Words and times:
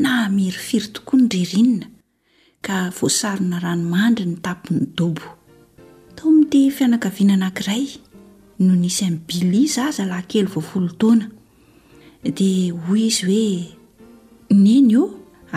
na 0.00 0.28
miry 0.28 0.58
firy 0.68 0.88
tokoa 0.92 1.20
ny 1.22 1.28
rerinna 1.30 1.86
ka 2.66 2.76
voasarina 2.96 3.60
ranomandry 3.62 4.24
ny 4.26 4.36
tapiny 4.42 4.86
dobo 4.96 5.22
tao 6.16 6.28
miity 6.34 6.60
fianakaviana 6.76 7.34
anankiray 7.38 7.84
no 8.64 8.72
nisy 8.74 9.04
inny 9.06 9.18
bili 9.26 9.62
zaza 9.74 10.02
lah 10.10 10.22
kely 10.30 10.48
voaflotaoana 10.52 11.26
dia 12.38 12.72
hoy 12.86 13.06
izy 13.08 13.22
hoe 13.24 13.62
neny 14.64 14.94
o 14.96 15.04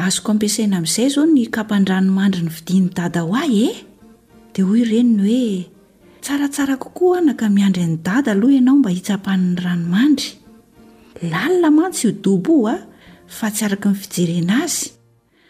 azoko 0.05 0.27
ampiasaina 0.33 0.75
amin'izay 0.79 1.09
zao 1.15 1.25
ny 1.33 1.41
kapanydranomandry 1.55 2.41
ny 2.45 2.51
vidin'ny 2.57 2.87
dada 2.97 3.25
ho 3.25 3.33
ahy 3.41 3.55
e 3.69 3.71
dia 4.53 4.63
hoy 4.69 4.81
renyny 4.91 5.21
hoe 5.25 5.65
tsaratsara 6.23 6.75
kokoa 6.83 7.17
ana 7.19 7.33
ka 7.39 7.45
miandry 7.57 7.83
any 7.89 7.97
dada 8.09 8.31
aloha 8.35 8.53
ianao 8.59 8.77
mba 8.79 8.89
hitsapan'ny 8.97 9.49
ranomandry 9.65 10.29
lalina 11.31 11.69
mantsy 11.77 12.03
io 12.07 12.11
dobo 12.25 12.53
oa 12.67 12.75
fa 13.27 13.49
tsy 13.51 13.63
araka 13.65 13.89
nyfijerena 13.89 14.63
azy 14.63 14.91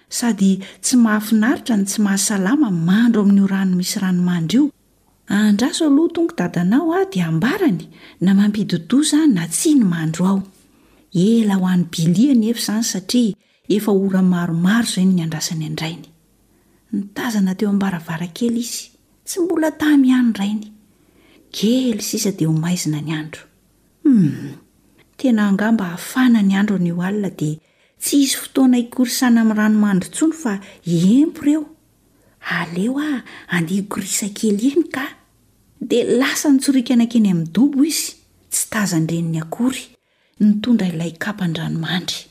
sady 0.09 0.57
tsy 0.81 0.95
mahafinaritra 0.97 1.75
ny 1.77 1.85
tsy 1.85 2.01
mahasalama 2.01 2.69
mandro 2.71 3.21
amin'io 3.21 3.47
rano 3.47 3.75
misy 3.77 3.99
ranomandro 3.99 4.57
io 4.59 4.63
andraso 5.27 5.89
loha 5.89 6.09
tongo 6.13 6.33
dadanao 6.37 6.91
a 6.93 7.05
dia 7.11 7.27
ambarany 7.27 7.87
na 8.21 8.33
mampidodoza 8.33 9.27
na 9.29 9.47
tsi 9.47 9.75
ny 9.77 9.83
mandro 9.83 10.25
ao 10.25 10.43
ela 11.15 11.55
ho 11.55 11.65
any 11.67 11.85
biliany 11.93 12.49
efa 12.49 12.61
zany 12.61 12.83
satria 12.83 13.35
efaora 13.69 14.21
maromaro 14.21 14.87
zay 14.87 15.05
ny 15.05 15.21
andrasany 15.21 15.65
andrainy 15.65 16.07
nzana 16.93 17.55
teo 17.55 17.69
ambaravara 17.69 18.27
kely 18.33 18.57
izy 18.59 18.87
sy 19.23 19.39
mbola 19.39 19.71
tamy 19.77 20.13
anyrainyy 20.13 20.73
sa 22.17 22.31
d 27.37 27.59
tsy 28.01 28.17
izy 28.23 28.35
fotoana 28.41 28.77
ikorysana 28.85 29.39
amin'ny 29.41 29.57
ranomandry 29.61 30.09
ntsony 30.09 30.33
fa 30.41 30.53
empo 31.17 31.41
ireo 31.45 31.63
aleo 32.59 32.93
a 32.99 33.23
andeha 33.55 33.83
korisa 33.91 34.27
kely 34.37 34.61
eny 34.73 34.85
ka 34.95 35.05
dia 35.89 36.03
lasa 36.19 36.47
nitsorika 36.53 36.91
anankeny 36.93 37.27
amin'ny 37.33 37.51
dobo 37.55 37.77
izy 37.89 38.11
tsy 38.53 38.63
taza 38.73 38.97
ndreniny 39.03 39.39
akory 39.45 39.81
ny 40.41 40.51
tondra 40.61 40.87
ilay 40.91 41.11
kapan-dranomandry 41.23 42.21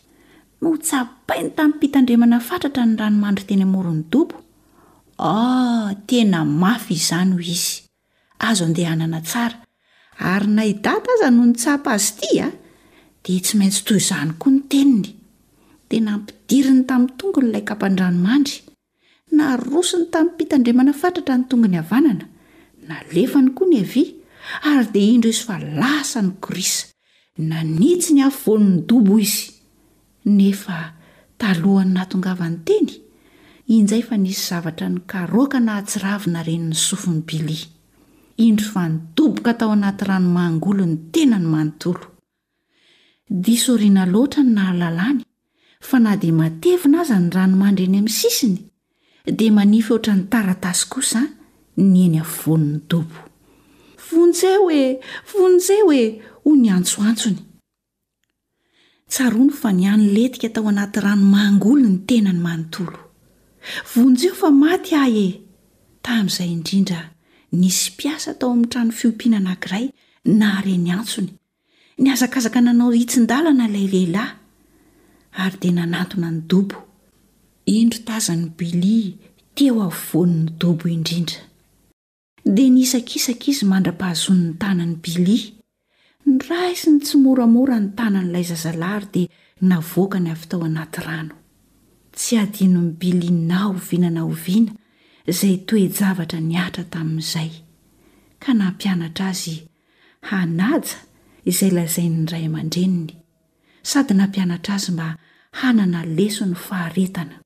no 0.61 0.69
tsampainy 0.87 1.51
tamin'ny 1.57 1.77
mpitandrimana 1.77 2.37
fatratra 2.49 2.83
ny 2.89 2.95
ranomandry 3.01 3.45
teny 3.49 3.63
amoron'ny 3.69 4.03
dobo 4.13 4.37
ah 5.19 5.91
tena 6.09 6.41
mafy 6.63 6.95
izany 7.01 7.31
ho 7.37 7.41
izy 7.57 7.71
azo 8.49 8.63
andeha 8.69 8.93
anana 8.97 9.21
tsara 9.31 9.57
ary 10.33 10.49
naidata 10.57 11.09
aza 11.15 11.29
no 11.35 11.43
nytsapa 11.49 11.89
azy 11.97 12.11
ity 12.19 12.33
a 12.39 12.41
ah. 12.49 12.53
dia 13.25 13.41
tsy 13.45 13.53
maintsy 13.59 13.81
toy 13.87 13.99
izany 14.03 14.31
koa 14.41 14.53
ny 14.55 14.61
teniny 14.71 15.09
tena 15.91 16.19
mpidiri 16.19 16.71
ny 16.75 16.83
tamin'ny 16.89 17.15
tongony 17.19 17.49
ilay 17.51 17.65
kampandranomandry 17.67 18.59
na 19.39 19.55
roso 19.59 19.99
ny 20.03 20.07
tamin'ny 20.11 20.35
pitandrimana 20.39 20.93
fatratra 20.95 21.37
ny 21.39 21.45
tongony 21.51 21.79
havanana 21.81 22.27
nalefany 22.89 23.51
koa 23.57 23.69
ny 23.71 23.79
avya 23.83 24.05
ary 24.71 24.87
dia 24.95 25.09
indro 25.15 25.31
izy 25.31 25.45
fa 25.49 25.57
lasany 25.81 26.31
korisa 26.45 26.87
nanitsy 27.51 28.11
ny 28.17 28.21
hafvono'ny 28.27 28.83
dobo 28.91 29.19
izy 29.27 29.51
nefa 30.39 30.79
talohany 31.39 31.93
natongavany 31.97 32.59
teny 32.67 32.91
inizay 33.75 34.03
fa 34.09 34.17
nisy 34.19 34.43
zavatra 34.51 34.89
ny 34.91 34.99
karoakanahatsiravina 35.11 36.43
renin'ny 36.47 36.75
sofony 36.89 37.23
bilia 37.29 37.67
indro 38.43 38.67
fa 38.75 38.89
nidoboka 38.91 39.55
tao 39.55 39.71
anaty 39.75 40.03
ranomangolony 40.11 40.99
tena 41.13 41.39
ny 41.39 41.47
manontolo 41.47 42.13
fa 45.87 45.99
na 46.03 46.13
dia 46.19 46.35
matevina 46.35 47.01
aza 47.01 47.15
ny 47.23 47.31
ranomandry 47.31 47.87
eny 47.87 48.03
amin'ny 48.03 48.11
sisiny 48.19 48.59
dia 49.39 49.51
manify 49.59 49.95
ohtra 49.95 50.13
ny 50.19 50.25
taratasy 50.33 50.83
kosaa 50.93 51.27
nyeny 51.79 52.19
amfovonon'ny 52.25 52.81
dopo 52.91 53.19
vonjeho 54.11 54.67
e 54.83 54.99
vonjeho 55.31 55.93
e 56.03 56.05
ho 56.43 56.51
ny 56.59 56.69
antsoantsony 56.77 57.39
tsarono 59.11 59.55
fa 59.55 59.71
niano 59.73 60.03
letika 60.15 60.49
tao 60.51 60.67
anaty 60.71 60.99
ranomangolo 61.07 61.87
ny 61.87 61.99
tenany 62.09 62.41
manontolo 62.47 62.99
vonjeho 63.95 64.35
fa 64.35 64.51
maty 64.51 64.93
ahy 64.99 65.15
e 65.23 65.29
tamin'izay 66.03 66.51
indrindra 66.57 67.01
nisy 67.55 67.95
mpiasa 67.95 68.35
tao 68.39 68.51
amin'ny 68.51 68.71
trano 68.73 68.93
fiompianaanankiray 68.99 69.85
nahare 70.41 70.75
nyantsony 70.87 71.31
ny 72.03 72.07
azakazaka 72.11 72.59
nanao 72.61 72.91
hitsindalana 72.91 73.69
ilaylehilahy 73.71 74.35
ary 75.37 75.57
dia 75.61 75.73
nanatona 75.73 76.31
ny 76.31 76.41
dobo 76.51 76.77
indro 77.79 78.01
tazany 78.09 78.45
bilia 78.59 79.13
tieho 79.55 79.81
avovoan''ny 79.89 80.51
dobo 80.61 80.89
indrindra 80.89 81.41
dia 82.57 82.69
nisankisaka 82.75 83.47
izy 83.53 83.65
mandra-pahazon''ny 83.73 84.49
tanany 84.63 84.95
bilia 85.05 85.53
ny 86.27 86.35
ra 86.49 86.61
izy 86.73 86.89
ny 86.95 86.99
tsymoramora 87.05 87.77
ny 87.83 87.89
tanan'ilay 87.99 88.45
zazalahry 88.51 89.09
dia 89.15 89.27
navoakany 89.69 90.29
avy 90.33 90.47
tao 90.51 90.63
anaty 90.69 91.01
rano 91.07 91.35
tsy 92.17 92.33
hadino 92.41 92.81
ny 92.87 92.93
bilianao 93.01 93.73
vinanaoviana 93.89 94.73
izay 95.31 95.55
toejavatra 95.69 96.39
niatra 96.51 96.85
tamin'izay 96.93 97.53
ka 98.43 98.51
nampianatra 98.61 99.25
azy 99.37 99.57
hanaja 100.29 100.97
izay 101.51 101.71
lazai'ny 101.77 102.25
ray 102.33 102.45
aman-dreniny 102.49 103.13
sady 103.91 104.13
nampianatra 104.19 104.75
azy 104.81 104.93
mba 104.97 105.09
hanana 105.61 106.01
leso 106.17 106.45
ny 106.51 106.55
faharetana 106.67 107.37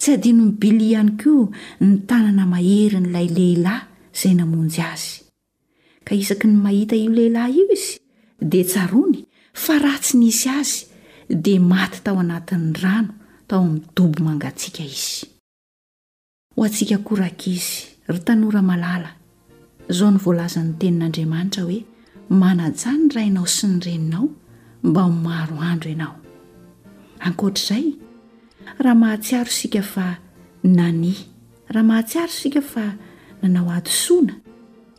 tsy 0.00 0.10
adino 0.16 0.42
mybilia 0.48 0.88
iany 1.00 1.12
ko 1.20 1.32
ny 1.84 1.92
tanana 2.08 2.44
mahery 2.52 2.96
n'ilay 3.04 3.28
lehilahy 3.36 3.84
izay 4.16 4.34
namonjy 4.38 4.80
azy 4.80 5.16
ka 6.08 6.12
isaky 6.16 6.46
ny 6.52 6.56
mahita 6.64 6.96
io 6.96 7.10
lehilahy 7.16 7.52
io 7.58 7.66
izy 7.76 7.92
dia 8.50 8.64
tsarony 8.64 9.18
fa 9.52 9.74
ratsy 9.84 10.14
nisy 10.22 10.48
azy 10.60 10.72
dia 11.44 11.60
maty 11.72 11.98
tao 12.04 12.16
anatin'ny 12.24 12.72
rano 12.82 13.12
tao 13.48 13.60
ami'ny 13.60 13.82
dobo 13.96 14.16
mangatsika 14.26 14.82
izy 14.88 15.28
ho 16.56 16.64
antsika 16.64 16.96
korakaizy 17.08 17.74
ry 18.12 18.20
tanora 18.26 18.62
malala 18.70 19.10
izao 19.92 20.10
ny 20.14 20.18
voalazany 20.24 20.72
tenin'andriamanitra 20.80 21.60
hoe 21.68 21.78
manajany 22.40 23.04
rainao 23.14 23.46
sy 23.56 23.64
ny 23.68 23.78
reninao 23.86 24.26
mba 24.88 25.00
o 25.08 25.10
maro 25.26 25.56
andro 25.70 25.90
ianao 25.92 26.21
ankoatr'zay 27.24 27.84
raha 28.78 28.94
mahatsiaro 28.94 29.50
sika 29.50 29.82
fa 29.82 30.16
nani 30.64 31.14
raha 31.68 31.86
mahatsiaro 31.90 32.32
sika 32.40 32.60
fa 32.60 32.92
nanao 33.42 33.70
ahdosona 33.70 34.34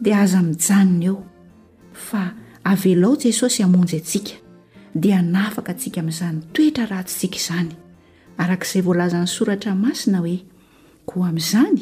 dia 0.03 0.17
aza 0.21 0.39
mijanona 0.47 1.03
eo 1.09 1.17
fa 2.07 2.21
avelao 2.71 3.15
jesosy 3.21 3.61
hamonjy 3.63 3.97
atsika 4.01 4.31
dia 5.01 5.15
hanafaka 5.17 5.69
antsika 5.71 5.99
ami'izany 6.01 6.39
toetra 6.53 6.85
ratsontsika 6.93 7.35
izany 7.41 7.71
arakaizay 8.37 8.81
voalazany 8.85 9.27
soratra 9.35 9.71
masina 9.75 10.17
hoe 10.23 10.37
koa 11.05 11.27
ami'izany 11.31 11.79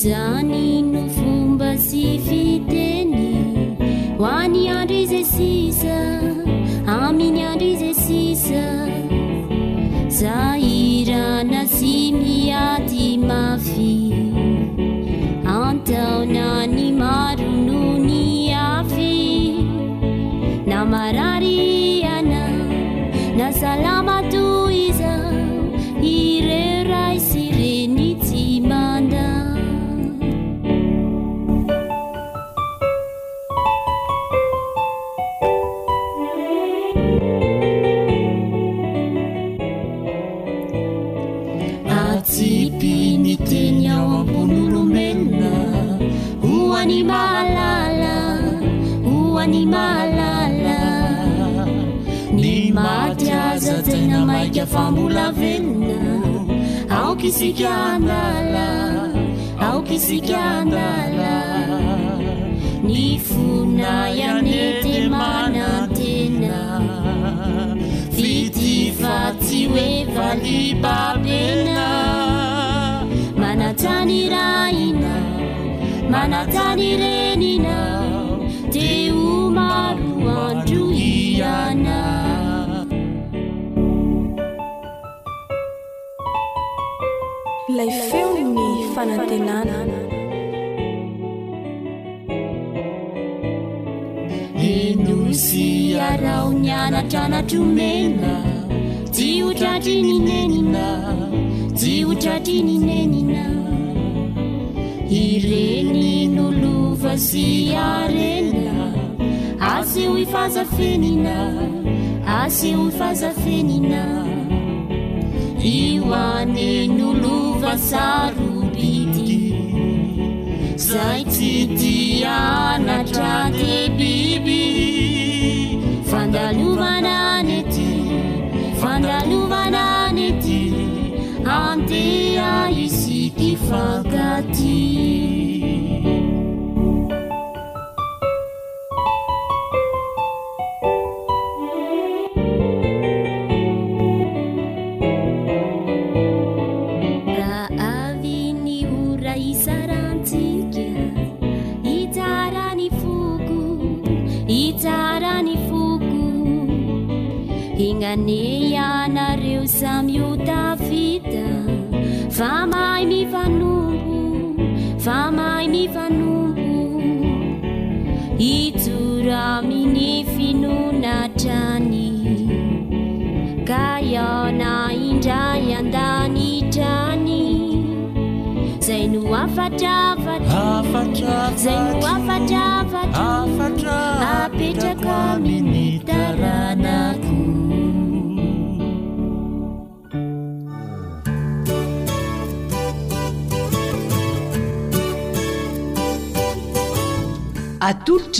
zany 0.00 0.66
no 0.92 1.02
fomba 1.14 1.70
sy 1.86 2.02
fiteny 2.26 3.26
ho 4.18 4.24
any 4.40 4.62
andro 4.76 4.96
ize 5.04 5.20
sisa 5.32 5.96
aminy 6.94 7.42
andro 7.50 7.68
ize 7.72 7.90
sisa 8.04 8.64
za 10.20 10.38
irana 10.72 11.62
sy 11.76 11.92
miaty 12.16 13.06
mafy 13.28 14.29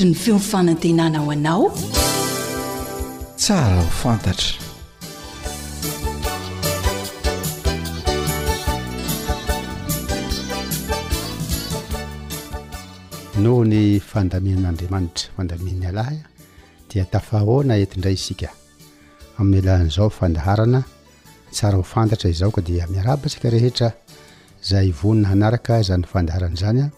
ny 0.05 0.15
fiofanantenanaho 0.23 1.29
anao 1.37 1.65
tsara 3.41 3.75
ho 3.83 3.89
fantatra 3.93 4.61
noho 13.45 13.67
ny 13.73 13.83
fandaminan'andriamanitra 14.13 15.29
fandamin'ny 15.37 15.85
alah 15.91 16.09
a 16.15 16.23
dia 16.91 17.05
tafahona 17.15 17.75
entindray 17.85 18.17
isika 18.21 18.49
amin'ny 19.41 19.61
alahan'izao 19.67 20.09
fandaharana 20.21 20.81
tsara 21.55 21.77
ho 21.81 21.85
fantatra 21.95 22.27
izao 22.35 22.49
ka 22.57 22.63
dia 22.71 22.89
miarabasika 22.95 23.53
rehetra 23.57 23.89
zay 24.71 24.89
vonina 25.03 25.29
hanaraka 25.35 25.77
zany 25.89 26.07
fandaharana 26.15 26.57
zany 26.65 26.81
a 26.87 26.91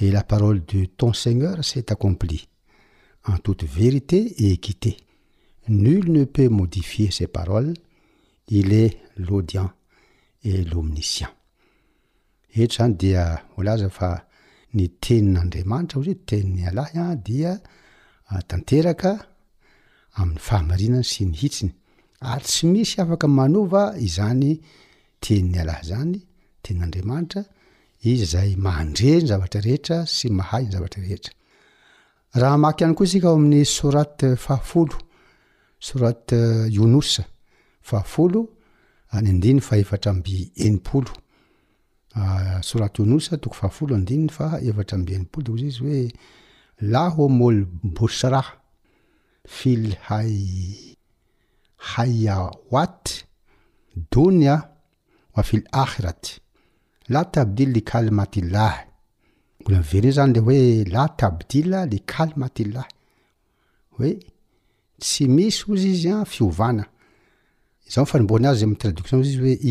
et 0.01 0.11
la 0.13 0.21
parole 0.31 0.61
de 0.69 0.79
ton 0.97 1.13
seigneur 1.13 1.57
s'est 1.63 1.91
accomplie 1.95 2.43
en 3.25 3.37
toute 3.45 3.63
vérité 3.79 4.19
et 4.43 4.51
équité 4.51 4.97
nul 5.67 6.11
ne 6.11 6.23
peut 6.25 6.49
modifier 6.49 7.11
ses 7.11 7.27
paroles 7.27 7.73
il 8.47 8.73
est 8.73 8.97
l'audien 9.17 9.71
et 10.43 10.63
lomnitian 10.63 11.29
etr 12.53 12.75
zany 12.75 12.93
dealfny 13.01 14.87
teninandriamanitra 15.01 15.97
oy 16.01 16.15
teniny 16.29 16.63
alah 16.69 16.89
diataneak 17.27 19.03
am'y 20.19 20.37
fahamarinay 20.47 21.03
sy 21.11 21.27
ny 21.29 21.35
hitsiny 21.41 21.73
ary 22.31 22.43
tsy 22.49 22.65
misy 22.71 22.97
afaka 23.03 23.27
manova 23.37 23.83
izany 24.07 24.51
teni 25.23 25.45
ny 25.53 25.59
alahy 25.63 25.83
zany 25.89 26.19
tennadrmaahndre 26.63 27.41
nyesyhanyhaaky 28.03 29.07
iany 32.61 32.95
koa 32.97 33.07
sika 33.11 33.27
ao 33.29 33.35
amin'ny 33.39 33.65
soraty 33.77 34.29
fahafolo 34.45 34.97
soraty 35.87 36.37
ionosa 36.77 37.23
fahafolo 37.89 38.39
ny 39.21 39.27
andiny 39.31 39.59
faefatra 39.69 40.13
mby 40.13 40.35
enimpolo 40.67 41.11
Ah, 42.15 42.59
soraty 42.61 43.01
onosa 43.01 43.37
toko 43.37 43.55
fahafolo 43.55 43.95
andininy 43.95 44.29
fa 44.29 44.45
efatra 44.63 44.97
mbeany 44.99 45.25
pol 45.31 45.43
dao 45.45 45.57
zy 45.57 45.67
izy 45.69 45.79
hoe 45.85 46.03
lah 46.91 47.09
homol 47.15 47.61
bosra 47.83 48.41
fil 49.47 49.95
hay 50.09 50.33
hayawat 51.93 53.23
dunia 54.11 54.55
wa 55.35 55.43
fil 55.43 55.63
ahiraty 55.71 56.41
la 57.09 57.23
tabdily 57.25 57.73
lekalmatilahy 57.73 58.83
bola 59.63 59.79
mvery 59.79 60.11
zany 60.11 60.33
le 60.33 60.39
hoe 60.45 60.63
lah 60.93 61.07
tabdily 61.17 61.71
lekalmatilahy 61.93 62.91
hoe 63.95 64.11
tsy 64.99 65.23
misy 65.35 65.63
ozy 65.71 65.89
izy 65.95 66.09
a 66.11 66.25
fiovana 66.25 66.90
a 67.95 68.03
amyradiouren 68.05 68.25
bnneannceieinrapas 68.27 69.61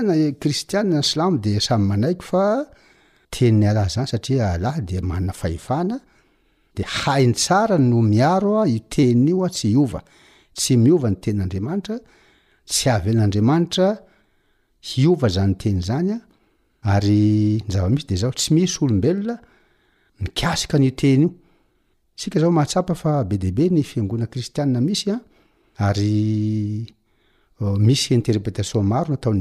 ristiany 0.46 0.94
lamo 1.18 1.38
de 1.44 1.54
samy 1.68 1.86
manaiky 1.90 2.26
fa 2.32 2.44
teniny 3.32 3.74
lahzany 3.78 4.08
saria 4.14 4.50
lah 4.64 4.78
de 4.90 5.00
manna 5.02 5.34
fahefahna 5.34 5.98
de 6.76 6.84
hai 6.96 7.26
ny 7.28 7.34
tsara 7.34 7.78
no 7.78 8.02
miaro 8.02 8.54
a 8.64 8.68
i 8.68 8.80
teniny 8.90 9.30
io 9.32 9.44
a 9.46 9.50
tsy 9.50 9.70
iova 9.74 10.02
tsy 10.56 10.78
miova 10.78 11.10
ny 11.10 11.18
tenin'andriamanitra 11.22 11.96
tsy 12.70 12.90
avy 12.94 13.10
en'andriamanitra 13.14 13.88
iova 14.98 15.28
zanyteny 15.30 15.80
zanya 15.90 16.18
ary 16.94 17.58
nyzavamisy 17.68 18.06
de 18.10 18.16
zao 18.22 18.32
tsy 18.32 18.54
misy 18.54 18.78
olombelona 18.84 19.36
mikasika 20.24 20.76
nytenyio 20.78 21.30
sikaao 22.22 22.52
mahasaa 22.58 22.94
fa 23.02 23.24
be 23.24 23.38
de 23.44 23.50
be 23.58 23.66
ny 23.74 23.84
fiangona 23.90 24.28
kristiaa 24.28 24.66
misysyierpretaion 27.86 28.86
aonyy 29.00 29.38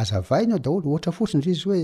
azaaiy 0.00 0.46
aoaa 0.56 1.12
fotsinyy 1.18 1.48
izy 1.52 1.82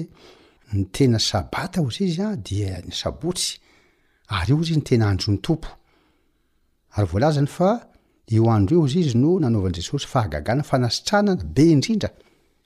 nasabata 1.13 1.79
oy 1.87 1.95
iyd 2.05 2.87
sabotsyyena 3.01 5.07
anonooy 8.55 8.93
izy 9.01 9.13
no 9.23 9.29
nanaovany 9.43 9.75
jesosy 9.77 10.07
fahagagana 10.13 10.63
fanasitranana 10.71 11.43
be 11.55 11.65
indrindra 11.75 12.11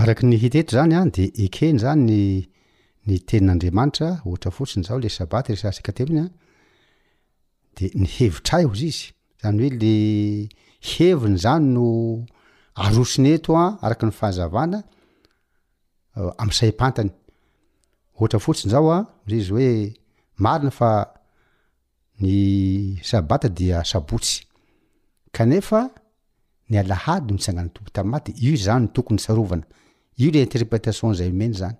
araky 0.00 0.24
ny 0.26 0.36
hiteto 0.40 0.72
zany 0.76 0.94
a 0.96 1.04
de 1.16 1.24
ekeny 1.44 1.78
zany 1.84 2.02
ny 3.08 3.16
tenin'andriamanitra 3.28 4.08
ohatra 4.28 4.50
fotsiny 4.56 4.82
zao 4.88 4.98
le 5.02 5.10
sabat 5.16 5.44
resska 5.52 5.92
teminy 5.96 6.24
de 7.76 7.86
ny 8.00 8.06
hevitra 8.14 8.56
io 8.64 8.70
izy 8.74 8.88
izy 9.44 9.44
zany 9.44 9.60
hoe 9.60 9.70
le 9.82 9.92
heviny 10.90 11.36
zany 11.44 11.64
no 11.76 11.86
arosiny 12.84 13.28
etoa 13.36 13.64
araky 13.86 14.04
ny 14.08 14.12
fahazavana 14.18 14.78
uh, 16.16 16.32
amsaipatany 16.42 17.10
ohatra 18.18 18.38
fotsiny 18.44 18.70
zao 18.74 18.88
a 18.90 18.98
yizy 19.30 19.50
hoe 19.54 19.70
marina 20.44 20.70
fa 20.78 20.90
ny 22.22 22.32
sabata 23.08 23.48
dia 23.58 23.84
sabotsy 23.90 24.36
kanefa 25.36 25.80
ny 26.70 26.74
alahady 26.82 27.30
misanganotompo 27.36 27.90
tamy 27.94 28.10
mady 28.14 28.32
io 28.44 28.52
zany 28.66 28.84
tokony 28.94 29.18
sarovana 29.26 29.66
io 30.24 30.30
le 30.32 30.40
interpretation 30.42 31.14
zay 31.14 31.28
lomeny 31.30 31.54
zany 31.54 31.76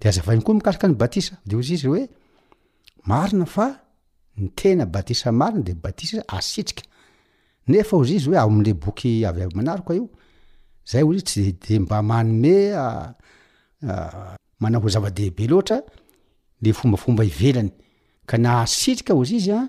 de 0.00 0.08
azavainy 0.08 0.42
koa 0.44 0.54
mikarika 0.58 0.88
ny 0.88 0.96
batisade 1.00 1.54
ozy 1.56 1.74
izy 1.78 1.88
oe 1.92 2.02
arina 3.16 3.46
fa 3.46 3.66
nena 4.36 4.86
batisamarina 4.94 5.62
de 5.66 5.74
batis 5.84 6.12
asitrika 6.36 6.82
nefa 7.68 7.96
ozy 7.96 8.16
izy 8.18 8.28
oe 8.32 8.36
a 8.38 8.44
amle 8.46 8.74
boky 8.74 9.12
avyay 9.28 9.48
manark 9.56 9.86
io 9.96 10.06
ay 10.92 11.02
o 11.02 11.12
iy 11.16 11.22
tsyde 11.24 11.78
mba 11.84 12.02
maoe 12.02 12.60
ah, 12.76 13.14
ah, 13.88 14.34
maa 14.60 14.88
zavadehibe 14.94 15.48
loatra 15.50 15.80
le 16.62 16.70
fombafomba 16.72 17.24
ivelany 17.24 17.70
ka 18.28 18.36
na 18.38 18.60
asitrika 18.64 19.14
ozy 19.16 19.36
izy 19.40 19.52
a 19.52 19.60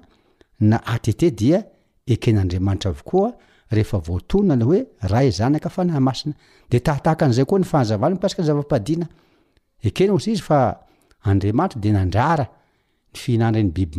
na 0.69 0.77
atete 0.93 1.31
dia 1.39 1.63
ekenyandriamanitra 2.05 2.89
avokoa 2.91 3.29
rehefa 3.75 3.97
voatona 4.07 4.53
la 4.59 4.65
hoe 4.69 4.79
ra 5.11 5.19
zanaka 5.39 5.69
fanahamasina 5.75 6.33
de 6.71 6.77
tahtaka 6.87 7.23
an'zay 7.27 7.45
koa 7.49 7.59
ny 7.61 7.65
fanazavana 7.71 8.15
pasika 8.23 8.41
ny 8.41 8.47
zavapadina 8.49 9.05
kenyo 9.97 10.17
izy 10.31 10.41
fa 10.47 10.57
admantra 11.29 11.77
de 11.83 11.89
nanrara 11.95 12.45
fihinanrey 13.21 13.65
biby 13.75 13.95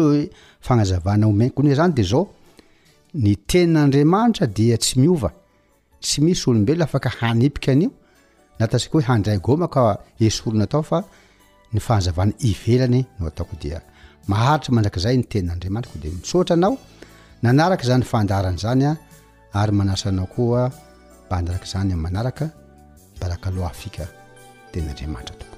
ooey 0.00 0.24
aaedmaa 3.78 4.26
sy 6.08 6.18
misy 6.24 6.44
olobelo 6.50 6.84
afaka 6.84 7.10
anipka 7.30 7.72
nio 7.80 7.90
natasika 8.58 8.94
hoe 8.94 9.06
andray 9.16 9.38
gômaka 9.46 9.80
es 10.26 10.36
olonatao 10.46 10.82
fa 10.90 10.98
ny 11.72 11.80
fahanzavany 11.84 12.32
ivelany 12.50 13.00
no 13.18 13.26
ataoko 13.30 13.56
dia 13.64 13.80
maharitra 14.34 14.74
mandrakaizay 14.78 15.16
ny 15.20 15.26
tenin'andriamanitra 15.34 15.92
ko 15.94 16.02
de 16.04 16.14
misotra 16.16 16.56
anao 16.58 16.74
nanaraka 17.44 17.88
zany 17.90 18.06
fandarany 18.12 18.58
zany 18.64 18.84
a 18.90 18.94
ary 19.62 19.72
manasa 19.80 20.12
nao 20.18 20.26
koa 20.36 20.62
mba 21.26 21.34
handaraka 21.40 21.66
zany 21.74 21.90
ami' 21.94 22.04
manaraka 22.08 22.44
mba 23.16 23.26
raka 23.32 23.48
loha 23.56 23.70
afika 23.76 24.04
ten'andriamanitra 24.72 25.34
atoo 25.36 25.57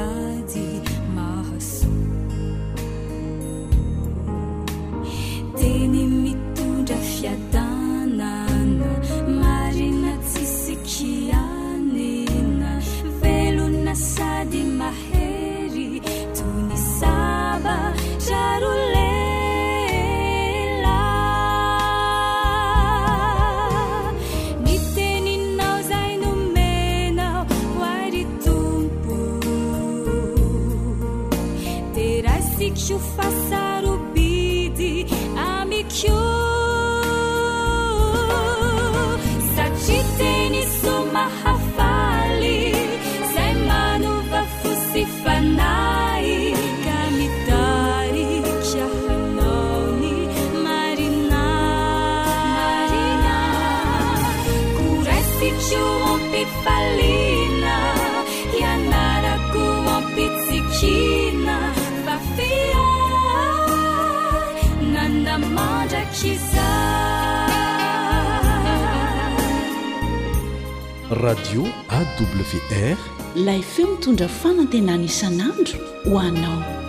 lay 73.35 73.61
feo 73.61 73.87
mitondra 73.87 74.27
fanantenan 74.27 75.03
isanandro 75.07 75.79
ho 76.05 76.19
anao 76.19 76.80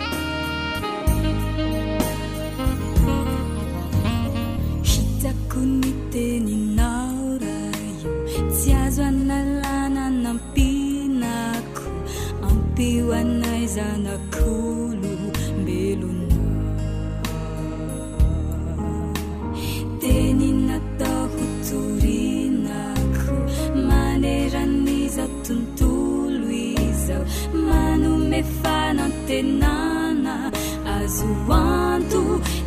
سوانت 31.13 32.13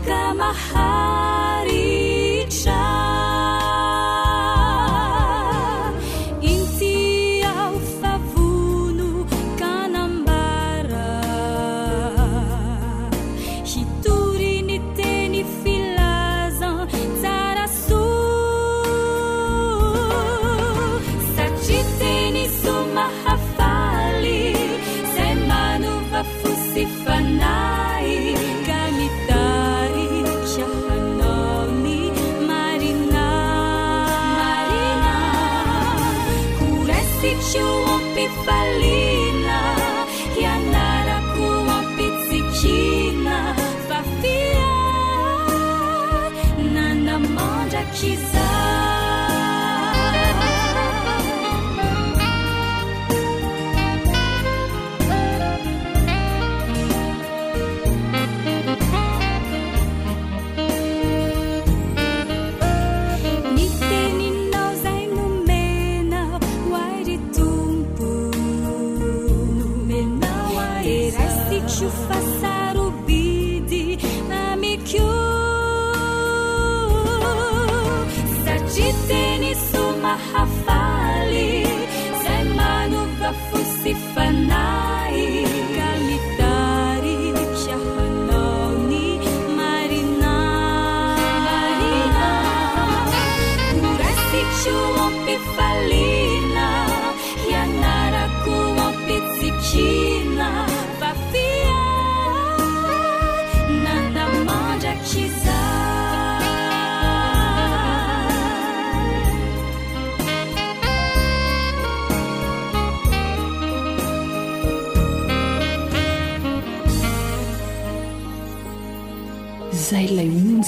كمحاري 0.06 1.95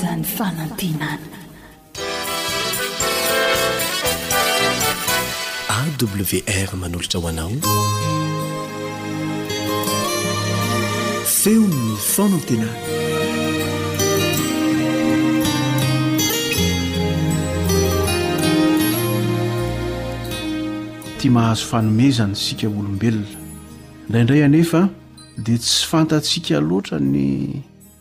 any 0.07 0.23
fanantenana 0.23 1.19
awr 5.79 6.71
manolotra 6.83 7.19
hoanao 7.25 7.53
feon 11.39 11.71
ny 11.85 11.97
fanantenana 12.15 12.75
tia 21.19 21.31
mahazo 21.31 21.65
fanomezany 21.73 22.35
sika 22.35 22.67
olombelona 22.69 23.27
indraindray 24.07 24.43
anefa 24.45 24.81
dia 25.45 25.59
tsy 25.59 25.87
fantatsika 25.91 26.61
loatra 26.61 26.99
ny 27.01 27.29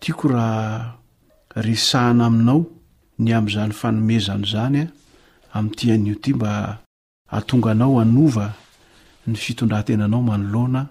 tiako 0.00 0.28
raha 0.28 0.94
resahana 1.56 2.26
aminao 2.26 2.64
ny 3.18 3.32
am'zany 3.34 3.72
fanomezana 3.72 4.46
zany 4.46 4.76
a 4.82 4.88
am''ity 5.58 5.90
an'io 5.92 6.14
ty 6.22 6.34
mba 6.34 6.78
atonga 7.30 7.70
anao 7.70 8.00
anova 8.00 8.52
ny 9.26 9.34
fitondrahntena 9.36 10.04
anao 10.04 10.22
manoloana 10.22 10.86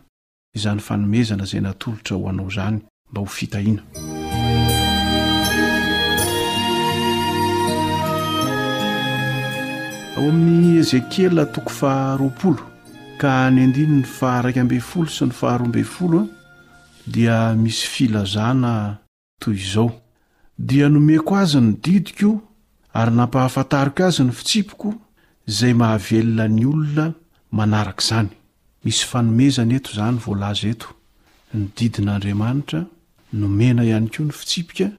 izany 0.56 0.80
fanomezana 0.80 1.46
zay 1.46 1.62
natolotra 1.62 2.18
ho 2.18 2.30
anao 2.30 2.50
zany 2.50 2.80
mba 3.12 3.22
ho 3.22 3.26
fitahina 3.26 3.82
ao 10.18 10.30
amin'ny 10.30 10.78
ezekiel 10.80 11.48
toko 11.54 11.70
faharoaolo 11.70 12.64
ka 13.22 13.50
ny 13.52 13.64
andiny 13.64 14.00
ny 14.00 14.04
faharaky 14.04 14.60
ambe 14.60 14.80
folo 14.82 15.08
sy 15.08 15.26
ny 15.26 15.32
faharoambe 15.32 15.84
folo 15.84 16.28
dia 17.08 17.40
misy 17.56 17.86
filazana 17.88 19.00
toy 19.40 19.56
izao 19.56 19.88
dia 20.60 20.90
nomeko 20.90 21.36
azy 21.40 21.58
ny 21.62 21.72
didiko 21.84 22.34
ary 22.94 23.12
nampahafantarika 23.16 24.08
azy 24.10 24.22
ny 24.28 24.32
fitsipiko 24.36 24.92
zay 25.48 25.72
mahavelona 25.74 26.48
ny 26.52 26.66
olona 26.68 27.08
manarak'zany 27.56 28.30
misy 28.84 29.06
fanomezany 29.08 29.76
eto 29.80 29.92
zanyvlz 29.96 30.66
eto 30.74 30.88
ndidin'adriamanitra 31.54 32.84
nomena 33.34 33.86
ihany 33.88 34.10
ko 34.12 34.24
ny 34.28 34.32
fitsiika 34.36 34.90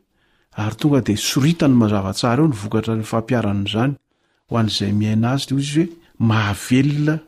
arytonga 0.57 1.01
de 1.07 1.17
soritany 1.17 1.75
mazavatsara 1.77 2.41
eo 2.43 2.49
nvokatranympiarnnyzanyhoan'zay 2.49 4.93
miaina 5.03 5.33
azy 5.37 5.53
o 5.55 5.59
izy 5.61 5.81
hoe 5.81 5.91
mahavela 6.31 7.19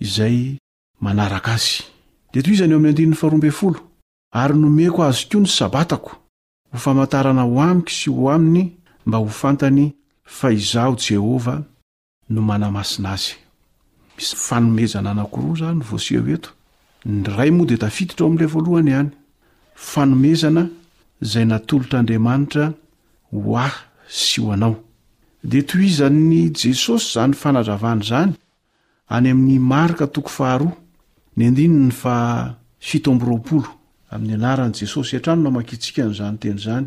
zayazenye 0.00 2.74
amin'y 2.74 3.89
ary 4.32 4.54
nomeko 4.54 5.02
azokoa 5.04 5.40
ny 5.40 5.46
sabatako 5.46 6.12
ho 6.72 6.78
famantarana 6.78 7.42
ho 7.42 7.60
amiko 7.60 7.90
sy 7.90 8.10
ho 8.10 8.30
aminy 8.30 8.70
mba 9.06 9.18
ho 9.18 9.26
fantany 9.28 9.92
fa 10.24 10.50
izaho 10.52 10.94
jehovah 10.98 11.60
no 12.30 12.40
manamasina 12.42 13.12
azy 13.12 13.34
misy 14.16 14.36
fanomezana 14.36 15.10
anakoro 15.10 15.54
zan 15.58 15.76
nvsia 15.82 16.20
et 16.34 16.46
nyray 17.06 17.50
moa 17.50 17.66
de 17.66 17.76
dafititrao 17.76 18.28
ami'la 18.30 18.46
voalohany 18.54 18.90
hany 18.92 19.10
fanomezana 19.74 20.62
zay 21.30 21.44
natolotr'andriamanitra 21.50 22.64
ho 23.32 23.56
ah 23.58 23.74
sy 24.08 24.38
ho 24.42 24.52
anao 24.52 24.76
di 25.42 25.60
to 25.66 25.74
izanny 25.82 26.50
jesosy 26.58 27.10
zany 27.12 27.34
fanaravany 27.34 28.02
zany 28.06 28.34
ya' 31.40 31.50
ka 32.02 33.79
ami'ny 34.10 34.34
anaran' 34.34 34.72
jesosy 34.74 35.16
arano 35.16 35.42
namakintsika 35.42 36.02
nyzanytezany 36.04 36.86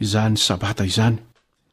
izany 0.04 0.36
sabata 0.46 0.84
izny 0.90 1.16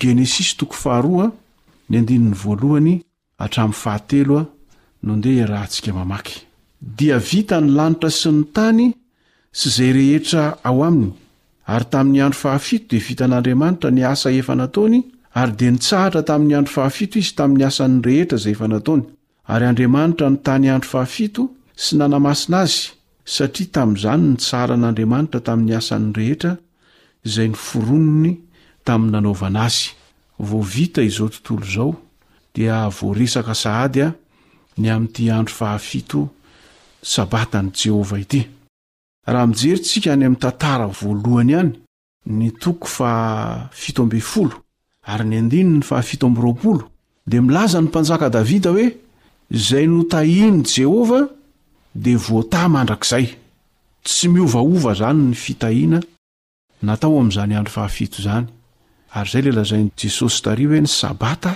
genesisy 0.00 0.56
toko 0.58 0.74
faharoa 0.84 1.26
ny 1.90 1.94
andininy 2.00 2.36
voalohany 2.42 2.94
hatramin'ny 3.40 3.78
fahateloa 3.84 4.42
nondeha 5.06 5.42
erahantsika 5.44 5.90
mamaky 5.98 6.34
dia 6.98 7.18
vita 7.30 7.58
ny 7.60 7.68
lanitra 7.78 8.10
sy 8.20 8.30
ny 8.36 8.40
tany 8.56 8.86
sy 9.58 9.66
izay 9.70 9.92
rehetra 9.98 10.44
ao 10.68 10.82
aminy 10.88 11.12
ary 11.74 11.86
tamin'ny 11.92 12.22
andro 12.26 12.40
fahafito 12.44 12.86
dia 12.94 13.06
vita 13.08 13.24
n'andriamanitra 13.30 13.90
ny 13.96 14.02
asa 14.12 14.28
efanataony 14.40 14.98
ary 15.40 15.52
dia 15.60 15.70
nitsahatra 15.76 16.22
tamin'ny 16.30 16.54
andro 16.60 16.72
fahafito 16.78 17.14
izy 17.24 17.32
tamin'ny 17.40 17.64
asan'ny 17.70 18.00
rehetra 18.08 18.38
izay 18.42 18.52
efa 18.56 18.66
nataony 18.72 19.04
ary 19.54 19.64
andriamanitra 19.70 20.26
ny 20.34 20.38
tany 20.48 20.68
andro 20.74 20.88
fahafito 20.94 21.42
sy 21.84 21.92
nanamasina 22.00 22.58
azy 22.66 22.82
satria 23.36 23.68
tamin'izany 23.76 24.24
nytsaharan'andriamanitra 24.32 25.40
tamin'ny 25.48 25.74
asan'ny 25.80 26.12
rehetra 26.20 26.52
izay 27.28 27.48
ny 27.52 27.56
foronony 27.68 28.32
tami'ny 28.84 29.10
nanaovana 29.12 29.62
azy 29.68 29.78
voavita 30.38 31.00
izao 31.02 31.28
tontolo 31.28 31.64
zao 31.72 31.92
dia 32.54 32.86
voaresaka 32.98 33.54
saadya 33.54 34.08
ny 34.80 34.86
amty 34.94 35.28
andro 35.36 35.54
fahaftosabatan 35.54 37.66
jehovh 37.74 38.16
jer 39.62 39.80
tsika 39.84 40.16
ny 40.16 40.24
am 40.26 40.36
tantara 40.36 40.86
voalohanyany 40.86 41.76
nto 42.26 42.74
de 47.30 47.40
milaza 47.40 47.78
ny 47.80 47.86
mpanjaka 47.88 48.28
davida 48.30 48.70
hoe 48.70 48.88
zay 49.50 49.86
notainy 49.86 50.64
jehovah 50.74 51.26
de 51.94 52.14
vota 52.16 52.68
mandrakizay 52.68 53.36
ary 59.12 59.28
zay 59.30 59.42
le 59.42 59.50
lazain' 59.52 59.90
jesosy 59.98 60.42
taria 60.42 60.68
hoe 60.68 60.80
ny 60.80 60.86
sabata 60.86 61.52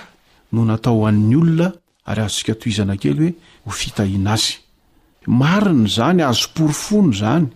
no 0.53 0.65
natao 0.65 1.07
ann'ny 1.09 1.37
olona 1.37 1.69
ary 2.07 2.21
azotsika 2.23 2.55
toizana 2.63 2.97
kely 3.03 3.29
hoe 3.65 5.61
hzany 5.87 6.21
azoporifony 6.31 7.13
zany 7.21 7.47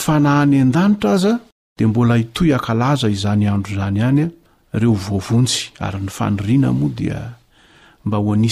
fanah 0.00 0.40
ny 0.46 0.60
an-danitra 0.62 1.10
aza 1.16 1.32
de 1.78 1.84
mbola 1.86 2.14
itoy 2.24 2.54
akalaza 2.58 3.08
izany 3.16 3.44
andro 3.54 3.74
zany 3.76 4.02
anya 4.02 4.30
ony 8.14 8.50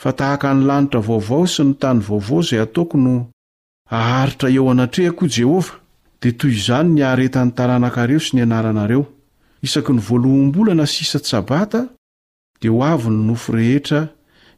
fa 0.00 0.12
tahaka 0.14 0.54
nylanitra 0.54 1.00
vaovao 1.02 1.46
sy 1.50 1.64
nytany 1.66 2.00
vaovao 2.06 2.42
zay 2.46 2.60
ataoko 2.62 2.98
no 2.98 3.14
aharitra 3.90 4.50
eo 4.54 4.68
anatrehako 4.70 5.26
jehovah 5.26 5.72
dia 6.22 6.32
to 6.38 6.46
izany 6.48 6.92
niaretany 6.94 7.50
taranakareo 7.50 8.20
sy 8.22 8.36
nianaranareo 8.36 9.02
isaky 9.62 9.92
ny 9.92 10.00
voaloham-bola 10.00 10.74
na 10.74 10.86
sisa 10.86 11.18
tsy 11.18 11.28
sabata 11.30 11.86
di 12.60 12.68
ho 12.70 12.78
avy 12.84 13.10
ny 13.10 13.26
nofo 13.26 13.52
rehetra 13.52 14.06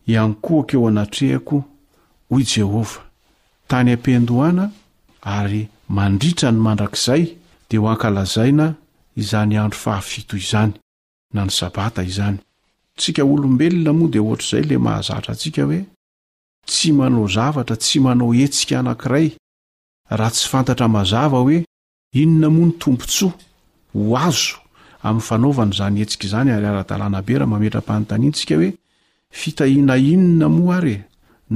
iankoak 0.07 0.75
eo 0.75 0.85
anatrehako 0.89 1.65
o 2.31 2.37
jehovhtanyanana 2.41 4.69
ar 5.25 5.51
mandritrany 5.89 6.59
marakzay 6.65 7.40
di 7.71 7.79
ho 7.79 7.87
ankalazaina 7.89 8.67
izany 9.23 9.53
andro 9.65 9.79
fahafito 9.85 10.35
izany 10.43 10.73
na 11.35 11.43
ny 11.47 11.51
sabata 11.59 12.03
izany 12.11 12.39
tsika 12.99 13.23
olombelona 13.33 13.93
moa 13.99 14.11
dia 14.13 14.23
ohatr'izay 14.27 14.65
le 14.71 14.77
mahazatra 14.85 15.31
antsika 15.35 15.63
hoe 15.69 15.81
tsy 16.71 16.89
manao 16.99 17.27
zavatra 17.37 17.77
tsy 17.83 17.99
manao 18.05 18.35
etsika 18.45 18.75
anankiray 18.81 19.27
raha 20.19 20.31
tsy 20.35 20.47
fantatra 20.53 20.87
mazava 20.97 21.39
hoe 21.45 21.59
inona 22.23 22.49
moa 22.57 22.67
ny 22.69 22.75
tompontsoa 22.83 23.35
ho 23.95 24.17
azo 24.29 24.57
amin'ny 25.07 25.27
fanaovany 25.29 25.73
zany 25.79 25.99
etsika 26.05 26.25
izany 26.29 26.49
ary 26.57 26.67
ara-dalànabe 26.73 27.35
raha 27.41 27.51
mametra-panyntanin 27.53 28.33
ntsika 28.35 28.55
hoe 28.59 28.71
fitahiana 29.41 29.95
inona 30.13 30.47
mo 30.55 30.63
ary 30.79 30.97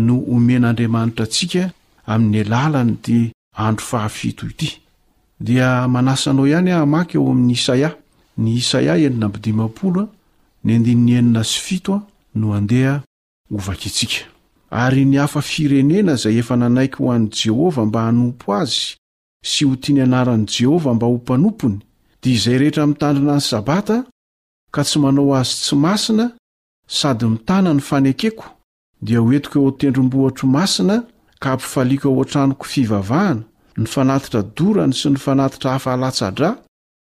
no 0.07 0.14
omen'andriamanitra 0.37 1.24
atsika 1.29 1.62
amin'ny 2.12 2.38
alalany 2.46 2.92
di 3.05 3.18
andro 3.66 3.85
fahaft 3.90 4.22
ity 4.31 4.70
dia 5.40 5.88
manasa 5.88 6.31
anao 6.31 6.47
iany 6.49 6.70
a 6.70 6.81
amaky 6.81 7.16
eo 7.16 7.31
aminy 7.31 7.53
isaia 7.53 7.97
ny 8.38 8.49
isaa 8.49 8.97
ary 14.70 15.05
nihafa 15.05 15.38
firenena 15.42 16.16
zay 16.18 16.38
efa 16.42 16.57
nanaiky 16.57 16.99
ho 16.99 17.12
any 17.14 17.29
jehovah 17.31 17.87
mba 17.87 18.01
hanompo 18.03 18.55
azy 18.59 18.97
sy 19.44 19.64
ho 19.64 19.77
tiny 19.77 20.01
anarany 20.03 20.47
jehovah 20.47 20.94
mba 20.94 21.07
ho 21.07 21.14
mpanompony 21.14 21.79
di 22.23 22.33
izay 22.33 22.59
rehetra 22.59 22.87
mitandrina 22.87 23.33
any 23.33 23.40
sabata 23.40 24.03
ka 24.73 24.83
tsy 24.85 24.99
manao 24.99 25.31
azo 25.37 25.55
tsy 25.62 25.77
masina 25.77 26.27
sady 26.88 27.25
mitanany 27.27 27.81
fanekeko 27.81 28.44
dia 29.03 29.23
o 29.23 29.31
etiko 29.33 29.62
eo 29.62 29.70
tendrombohatro 29.70 30.49
masina 30.49 31.05
ka 31.38 31.49
hampifaliko 31.51 32.11
o 32.11 32.23
atranoko 32.23 32.66
fivavahana 32.66 33.42
ny 33.79 33.87
fanatitra 33.91 34.43
dorany 34.57 34.95
sy 34.95 35.11
ny 35.13 35.19
fanatitra 35.21 35.73
hafaalatsadra 35.79 36.51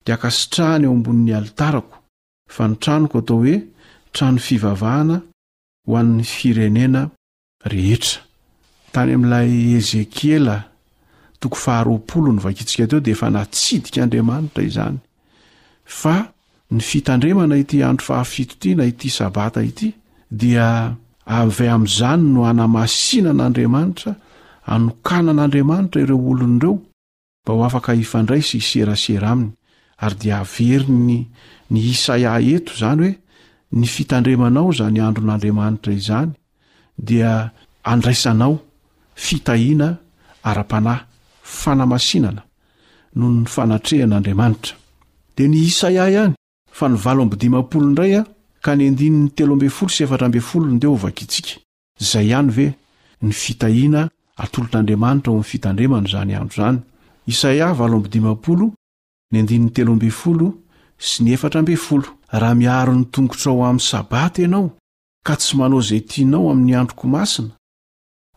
di 0.05 0.15
kasitrahany 0.21 0.85
eo 0.87 0.93
ambonin'ny 0.97 1.33
alitarako 1.39 1.95
fa 2.55 2.63
nytranoko 2.71 3.17
atao 3.21 3.37
oe 3.43 3.55
trano 4.15 4.39
fivavahana 4.47 5.17
ho 5.87 5.93
an'ny 6.01 6.25
firenena 6.37 7.03
rehetra 7.73 8.19
tanyam'lay 8.95 9.51
ezekiela 9.79 10.57
toko 11.39 11.57
faharlny 11.65 12.39
vakitsika 12.45 12.85
teo 12.89 12.99
deefa 13.07 13.27
natsidika 13.35 13.99
andriamanitra 14.07 14.61
izany 14.69 14.97
fa 16.01 16.15
ny 16.73 16.79
fitandremana 16.89 17.55
ity 17.61 17.83
andro 17.89 18.05
fahatina 18.09 18.83
ity 18.91 19.09
sabata 19.17 19.61
ity 19.69 19.87
dia 20.41 20.67
ay 21.25 21.69
am'zany 21.77 22.25
no 22.33 22.41
anamasina 22.51 23.31
n'andriamanitra 23.37 24.11
anokana 24.67 25.33
n'andriamanitra 25.33 26.01
ireo 26.03 26.19
olon'ireo 26.31 26.73
mba 27.43 27.53
ho 27.55 27.63
afaka 27.63 27.93
hifandrai 27.95 28.41
sy 28.43 28.57
iserasera 28.59 29.29
aminy 29.31 29.53
ary 30.03 30.15
dia 30.21 30.39
averiny 30.43 31.21
ny 31.71 31.77
isaia 31.93 32.35
eto 32.43 32.73
zany 32.79 33.01
hoe 33.03 33.13
ny 33.79 33.85
fitandremanao 33.87 34.71
zany 34.77 34.99
andron'andriamanitra 34.99 35.93
izany 35.95 36.31
dia 36.97 37.51
andraisanao 37.83 38.59
fitahina 39.15 39.97
ara-panahy 40.43 41.01
fanamasinana 41.43 42.43
nohony 43.15 43.45
fanatrehan'andriamanitra 43.47 44.75
raha 62.31 62.55
miaro 62.55 62.93
ny 62.93 63.05
tongotra 63.05 63.51
ao 63.51 63.65
amy 63.65 63.79
sabata 63.79 64.43
anao 64.45 64.69
ka 65.25 65.35
tsy 65.35 65.53
manao 65.57 65.81
zay 65.87 66.01
tinao 66.09 66.49
aminy 66.51 66.75
androko 66.79 67.07
masina 67.07 67.51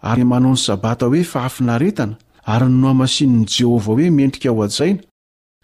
ary 0.02 0.24
manao 0.24 0.52
ny 0.52 0.56
sabata 0.66 1.06
hoe 1.06 1.24
faafinaretana 1.32 2.16
ary 2.46 2.66
nynoamasininy 2.68 3.46
jehovah 3.54 3.86
hoe 3.96 4.08
mendriky 4.10 4.48
ao 4.48 4.62
ajaina 4.64 5.02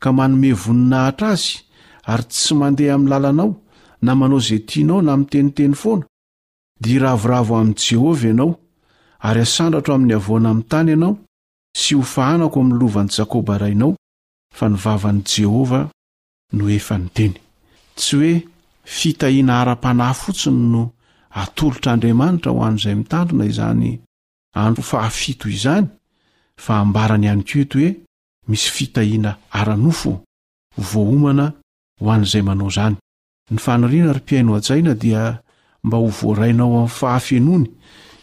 ka 0.01 0.13
manome 0.13 0.53
voninahitra 0.53 1.29
azy 1.31 1.53
ary 2.11 2.25
tsy 2.25 2.55
mandeha 2.55 2.95
amy 2.95 3.09
lalanao 3.11 3.55
na 4.03 4.15
manao 4.15 4.39
zay 4.41 4.59
tianao 4.61 5.03
na 5.03 5.13
amy 5.13 5.25
teniteny 5.27 5.75
fona 5.75 6.03
di 6.81 6.95
iravoravo 6.95 7.57
amy 7.59 7.75
jehovah 7.79 8.31
anao 8.31 8.59
ary 9.27 9.41
asandratro 9.47 9.93
aminy 9.95 10.13
avona 10.17 10.49
ami 10.51 10.65
tany 10.71 10.89
ianao 10.93 11.15
sy 11.81 11.93
ho 11.97 12.03
fanako 12.15 12.59
ami 12.63 12.75
lovany 12.81 13.11
jakoba 13.17 13.57
rainao 13.63 13.93
fa 14.57 14.67
nivavany 14.69 15.21
jehovah 15.33 15.87
no 16.57 16.65
efa 16.79 16.95
niteny 16.99 17.35
tsy 17.99 18.13
hoe 18.17 18.33
fitahina 18.99 19.53
ara-panahy 19.63 20.19
fotsiny 20.23 20.63
no 20.75 20.83
atolotr'andriamanitra 21.43 22.51
ho 22.55 22.61
an 22.69 22.79
zay 22.83 22.95
mitandrina 23.01 23.45
izany 23.53 23.93
ano 24.65 24.83
fahaft 24.91 25.45
izany 25.57 25.87
fa 26.65 26.73
ambarany 26.85 27.27
any 27.33 27.45
kioetooe 27.49 27.89
misy 28.49 28.69
fitahina 28.77 29.31
aranofo 29.59 30.13
vohomana 30.91 31.47
ho 32.03 32.07
anzay 32.17 32.43
manao 32.49 32.71
zany 32.77 32.95
faoriarainoaina 33.65 34.93
dia 35.03 35.21
mba 35.87 35.97
ho 36.03 36.07
voarainao 36.19 36.73
am 36.83 36.89
fahafenony 37.01 37.69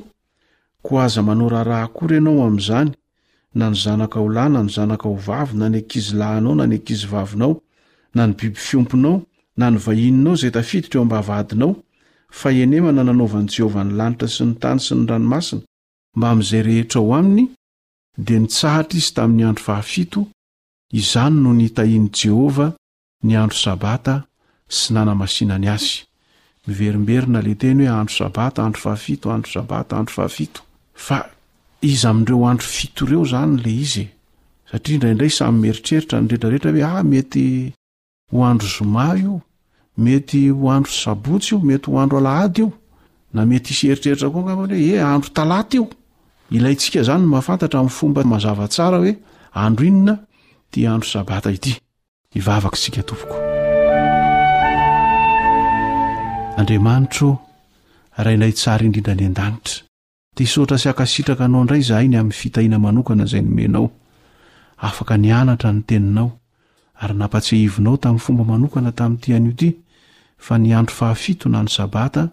ko 0.86 0.92
aza 1.04 1.22
manao 1.22 1.48
raharaha 1.54 1.86
kory 1.96 2.16
anao 2.16 2.44
amzany 2.46 2.90
nanozanaka 3.54 4.20
o 4.20 4.28
lahy 4.28 4.52
nano 4.52 4.68
zanaka 4.68 5.08
ho 5.08 5.14
vavy 5.26 5.56
nanekizy 5.58 6.14
lanao 6.16 6.54
nanekizy 6.54 7.06
vavinao 7.12 7.60
nanbibfiompnao 8.14 9.22
navahininao 9.56 10.34
zay 10.40 10.50
tafttreo 10.50 11.04
mbavinao 11.04 11.76
fa 12.38 12.48
nenananovanjehovahnlanitra 12.52 14.28
sy 14.34 14.42
ny 14.44 14.52
tany 14.62 14.78
sy 14.86 14.94
ny 14.94 15.06
ranomasina 15.10 15.62
mbamzay 16.16 16.62
rehetrao 16.62 17.14
aminy 17.14 17.48
de 18.16 18.36
ntsahatra 18.38 18.98
izy 18.98 19.12
tamin'ny 19.14 19.44
andro 19.46 19.62
fahafito 19.64 20.26
izany 20.92 21.34
no 21.40 21.52
nytahin'n' 21.56 22.10
jehovah 22.12 22.74
ny 23.24 23.36
andro 23.40 23.56
sabata 23.56 24.26
sy 24.68 24.92
nanamainany 24.92 25.68
azy 25.70 26.04
miverimberina 26.66 27.40
leteny 27.40 27.80
hoe 27.86 27.90
andro 28.00 28.24
aataot 28.26 28.76
izy 31.82 32.06
areo 32.06 32.44
andro 32.48 32.66
fito 32.68 33.06
reo 33.10 33.24
zanyle 33.32 33.70
iriadrinrayyeitreritrnretrtrahe 34.72 36.82
a 36.84 36.90
ah, 36.96 37.02
mety 37.02 37.72
hoandro 38.32 38.68
zoma 38.68 39.16
io 39.16 39.40
mety 40.04 40.48
ho 40.52 40.68
andro 40.70 40.92
sabotsy 40.92 41.54
o 41.54 41.58
mety 41.64 41.88
o 41.90 41.96
andro 41.98 42.18
alaady 42.18 42.60
io 42.60 42.70
na 43.34 43.44
mety 43.44 43.70
iseriteritrooeandot 43.72 45.96
ilayntsika 46.52 47.00
zany 47.08 47.22
n 47.22 47.26
mahafantatra 47.32 47.80
amin'ny 47.80 47.90
fomba 47.96 48.22
mazavatsara 48.28 48.98
hoe 49.00 49.12
andro 49.56 49.84
inona 49.88 50.14
ty 50.70 50.84
andro 50.86 51.08
sabata 51.08 51.48
ity 51.50 51.78
ivavaksikatooko 52.36 53.32
andriamanitro 56.60 57.38
rainay 58.24 58.52
tsaaindrindrany 58.52 59.24
adanitra 59.26 59.82
tsotra 60.36 60.76
syakaitraka 60.82 61.42
anao 61.48 61.64
nray 61.64 61.82
zahay 61.88 62.08
ny 62.12 62.16
amn'nyfitahinamanokna 62.20 63.24
ay 63.24 63.40
oenaoafk 63.40 65.10
nantrany 65.22 65.80
teninao 65.88 66.28
ary 67.00 67.14
napatseivinao 67.20 67.96
tamn'ny 68.04 68.20
fomba 68.24 68.44
manokana 68.44 68.92
tam'ity 68.92 69.30
an'oty 69.38 69.68
fa 70.36 70.58
ny 70.60 70.74
andro 70.76 70.94
fahafito 71.00 71.48
n 71.48 71.54
andro 71.56 71.72
sabata 71.74 72.28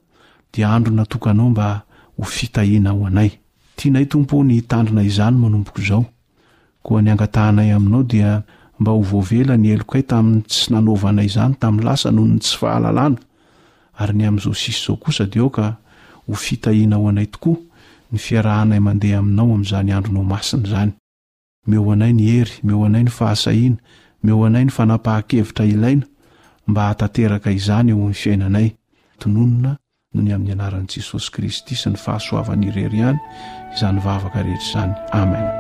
d 0.52 0.66
andonaoanaomba 0.68 1.86
fitainay 2.20 3.39
tianay 3.80 4.06
tompo 4.12 4.42
ny 4.44 4.58
tandrina 4.72 5.04
izany 5.08 5.38
manomboka 5.40 5.80
izao 5.82 6.04
koa 6.84 7.02
ny 7.02 7.12
angatahnay 7.14 7.70
aminao 7.78 8.02
dia 8.12 8.34
mba 8.80 8.92
ho 8.96 9.02
voavela 9.08 9.56
ny 9.62 9.72
elokay 9.76 10.04
tamin'ny 10.10 10.44
tsy 10.50 10.66
nanaovanay 10.74 11.28
izany 11.30 11.56
tamn'y 11.62 11.84
lasa 11.88 12.12
nohony 12.12 12.40
tsy 12.44 12.54
fahalalàna 12.60 13.18
ary 14.02 14.16
ny 14.18 14.28
am'izao 14.28 14.54
sisy 14.62 14.82
zao 14.86 14.98
kosa 15.04 15.26
de 15.32 15.40
ao 15.40 15.50
ka 15.56 15.68
ho 16.28 16.34
fitahiana 16.44 16.96
ao 16.98 17.08
anay 17.12 17.28
tokoa 17.34 17.58
ny 18.12 18.18
fiarahanay 18.26 18.80
mandeha 18.84 19.18
aminao 19.24 19.50
am'zany 19.58 19.92
andronao 19.96 20.24
masiny 20.34 20.66
zany 20.72 20.92
meo 21.70 21.88
anay 21.96 22.14
ny 22.18 22.26
hery 22.34 22.56
meo 22.68 22.80
anay 22.88 23.04
ny 23.08 23.12
fahasahina 23.18 23.78
meo 24.24 24.40
anay 24.48 24.66
ny 24.68 24.72
fanapaha-kevitra 24.78 25.64
ilaina 25.72 26.06
mba 26.68 26.84
hatateraka 26.90 27.50
izany 27.60 27.90
eo 27.94 28.04
am'y 28.08 28.14
fiainanayn 28.22 28.74
noho 30.14 30.26
ny 30.28 30.34
amin'ny 30.36 30.54
anaran'i 30.58 30.88
jesosy 30.94 31.30
kristy 31.36 31.78
sy 31.78 31.92
ny 31.94 32.00
fahasoavanyirery 32.06 32.98
ihany 33.04 33.22
izany 33.76 34.02
vavaka 34.08 34.42
rehetra 34.48 34.70
izany 34.72 34.94
amen 35.22 35.59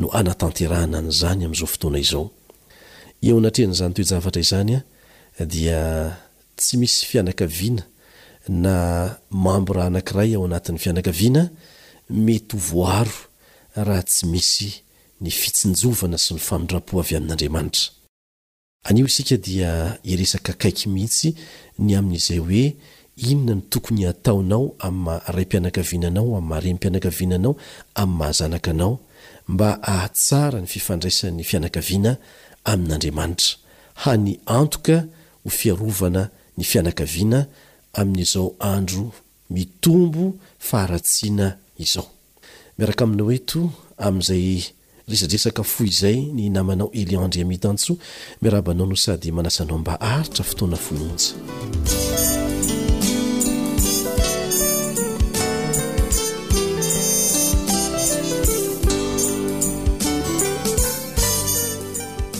no 0.00 0.06
anatanterahana 0.18 0.98
nyzany 1.08 1.40
am'zao 1.48 1.68
ftoana 1.74 1.98
izao 2.04 2.26
eoanatean'zanytoejavatraizanya 3.26 4.80
dia 5.40 6.14
tsy 6.56 6.76
misy 6.76 7.06
fianakaviana 7.06 7.82
na 8.48 9.16
mambo 9.30 9.72
raha 9.72 9.86
anankiray 9.86 10.34
ao 10.34 10.44
anatin'ny 10.44 10.78
fianakaviana 10.78 11.50
mety 12.10 12.56
ovoaro 12.56 13.16
raha 13.76 14.02
tsy 14.02 14.26
misy 14.26 14.68
ny 15.20 15.30
fitsinjovana 15.30 16.18
sy 16.18 16.34
ny 16.34 16.40
famindrapo 16.40 17.00
avy 17.00 17.16
amin'andriamanitra 17.16 17.90
no 18.90 19.06
isika 19.06 19.36
dia 19.36 19.98
iresaka 20.04 20.52
kaiky 20.52 20.88
mihitsy 20.88 21.34
ny 21.78 21.96
amin'izay 21.96 22.38
hoe 22.38 22.76
inona 23.16 23.54
ny 23.54 23.62
tokony 23.70 24.06
ataonao 24.06 24.74
amymahraym-pianakaviananao 24.78 26.36
amimaremympianakaviananao 26.36 27.56
am'nymahazanaka 27.94 28.70
anao 28.70 29.00
mba 29.48 29.82
ahatsara 29.82 30.60
ny 30.60 30.66
fifandraisan'ny 30.68 31.42
fianakaviana 31.44 32.16
amin'n'andriamanitra 32.64 33.56
hany 33.94 34.38
antoka 34.46 35.04
ofiarovana 35.46 36.28
ny 36.58 36.64
fianakaviana 36.64 37.46
amin'izao 37.94 38.54
andro 38.58 39.10
mitombo 39.50 40.32
faratsiana 40.60 41.56
izao 41.78 42.10
miaraka 42.78 43.04
aminao 43.04 43.32
eto 43.32 43.60
amin'izay 43.98 44.64
risadrisaka 45.08 45.62
fo 45.62 45.84
izay 45.84 46.32
ny 46.32 46.48
namanao 46.50 46.90
eliandre 46.92 47.42
amihitantso 47.42 47.96
miarabanao 48.42 48.86
no 48.86 48.96
sady 48.96 49.32
manasanao 49.32 49.78
mba 49.78 50.00
aritra 50.00 50.44
fotoana 50.44 50.76
folonja 50.76 51.36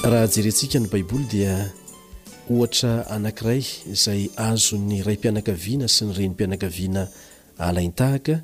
rahajerentsika 0.04 0.78
ny 0.80 0.88
baiboly 0.88 1.24
dia 1.32 1.72
ohatra 2.50 3.02
anankiray 3.10 3.62
izay 3.92 4.28
azo 4.36 4.76
ny 4.78 5.00
ray 5.06 5.16
mpianakaviana 5.16 5.86
sy 5.88 6.04
ny 6.04 6.12
renympianakaviana 6.12 7.02
alaintahaka 7.58 8.34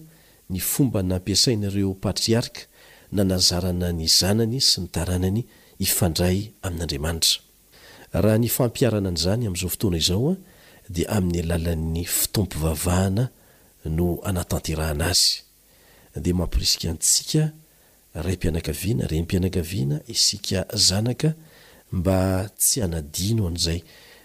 ny 0.50 0.58
fomba 0.60 1.02
nampiasainareo 1.02 1.92
patriarka 2.00 2.62
nanazarana 3.12 3.88
ny 3.98 4.06
zanany 4.18 4.60
sy 4.68 4.76
ny 4.80 4.86
daranany 4.94 5.42
ifandray 5.84 6.38
amin'n'andriamanitra 6.64 7.34
raha 8.22 8.38
ny 8.42 8.48
fampiarana 8.56 9.10
n'izany 9.12 9.44
amin'izao 9.46 9.68
fotoana 9.74 9.98
izao 10.02 10.30
a 10.32 10.36
dia 10.94 11.08
amin'ny 11.20 11.40
alalan'ny 11.44 12.02
fitompyvavahana 12.18 13.24
no 13.96 14.06
anatanterahana 14.28 15.04
azy 15.12 15.34
dia 16.24 16.34
mampirisika 16.40 16.86
antsika 16.96 17.42
ray 18.24 18.36
mpianakaviana 18.40 19.02
renympianakaviana 19.12 19.96
isika 20.14 20.58
zanaka 20.88 21.30
mba 21.92 22.48
tsy 22.56 22.82
anadino 22.86 23.46
an'izay 23.48 23.82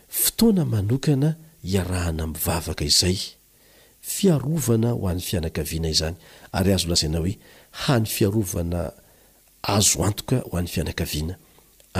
fotoana 0.09 0.65
manokana 0.65 1.35
hiarahana 1.63 2.27
mivavaka 2.27 2.85
izay 2.85 3.17
fiarovana 4.01 4.89
ho 4.93 5.07
an'ny 5.09 5.21
fianakaviana 5.27 5.89
izany 5.95 6.15
ary 6.57 6.71
azo 6.73 6.87
lazaina 6.89 7.19
hoe 7.23 7.33
hany 7.85 8.05
fiarovana 8.15 8.81
azo 9.77 10.03
antoka 10.07 10.37
ho 10.49 10.57
an'ny 10.59 10.69
fianakaviana 10.75 11.35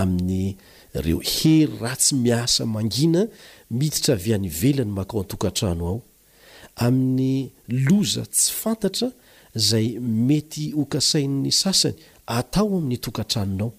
amin'ny 0.02 0.56
reo 1.06 1.18
hery 1.20 1.72
ratsy 1.82 2.14
miasa 2.14 2.66
mangina 2.74 3.26
miditra 3.70 4.14
avyany 4.14 4.48
velany 4.60 4.92
makao 4.98 5.20
an-tokantrano 5.20 5.84
ao 5.90 6.00
amin'ny 6.86 7.50
loza 7.88 8.22
tsy 8.26 8.52
fantatra 8.62 9.08
izay 9.56 9.86
mety 9.98 10.64
okasain''ny 10.82 11.50
sasany 11.62 11.96
atao 12.38 12.68
amin'ny 12.78 12.98
tokantranonao 13.06 13.72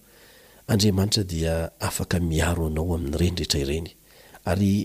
andriamanitra 0.68 1.24
dia 1.24 1.70
afaka 1.88 2.18
miaro 2.30 2.64
anao 2.66 2.90
amin'nyrenyndrehetra 2.94 3.58
ireny 3.60 3.88
ary 4.50 4.76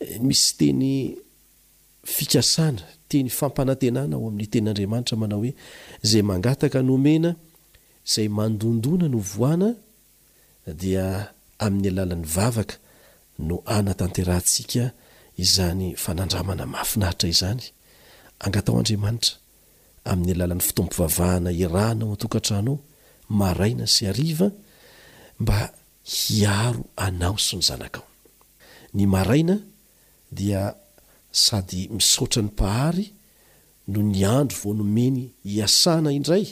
eh, 0.00 0.20
misy 0.26 0.50
teny 0.58 0.90
fikasana 2.14 2.82
teny 3.10 3.28
fampanantenana 3.38 4.14
ao 4.16 4.24
amin'ny 4.30 4.46
tenyandriamanitra 4.52 5.14
mana 5.20 5.34
hoe 5.40 5.50
zay 6.10 6.22
mangataka 6.30 6.78
nomena 6.88 7.30
zay 8.12 8.28
mandondona 8.38 9.06
no 9.12 9.18
voana 9.36 9.70
dia 10.82 11.04
amin'ny 11.64 11.88
alalan'ny 11.92 12.24
vavaka 12.36 12.76
no 13.48 13.56
ana 13.76 13.92
tanterantsika 14.00 14.84
izany 15.44 15.86
fanandramana 16.04 16.64
mafinahitra 16.74 17.28
izany 17.34 17.64
angataoandriamanitra 18.44 19.32
amin'y 20.10 20.32
alalan'ny 20.36 20.62
fitompivavahana 20.68 21.50
irahna 21.62 22.02
o 22.08 22.12
atokatraanao 22.16 22.76
maraina 23.40 23.86
sy 23.94 24.02
ariva 24.12 24.48
mba 25.40 25.72
hiaro 26.04 26.84
anao 27.04 27.38
sy 27.38 27.58
ny 27.58 27.62
zanakaao 27.62 28.06
ny 28.94 29.06
maraina 29.06 29.56
dia 30.32 30.74
sady 31.30 31.88
misotra 31.94 32.42
ny 32.42 32.50
pahary 32.58 33.06
no 33.94 34.02
ny 34.02 34.24
andro 34.26 34.58
vaonomeny 34.62 35.22
hiasana 35.46 36.12
indray 36.12 36.46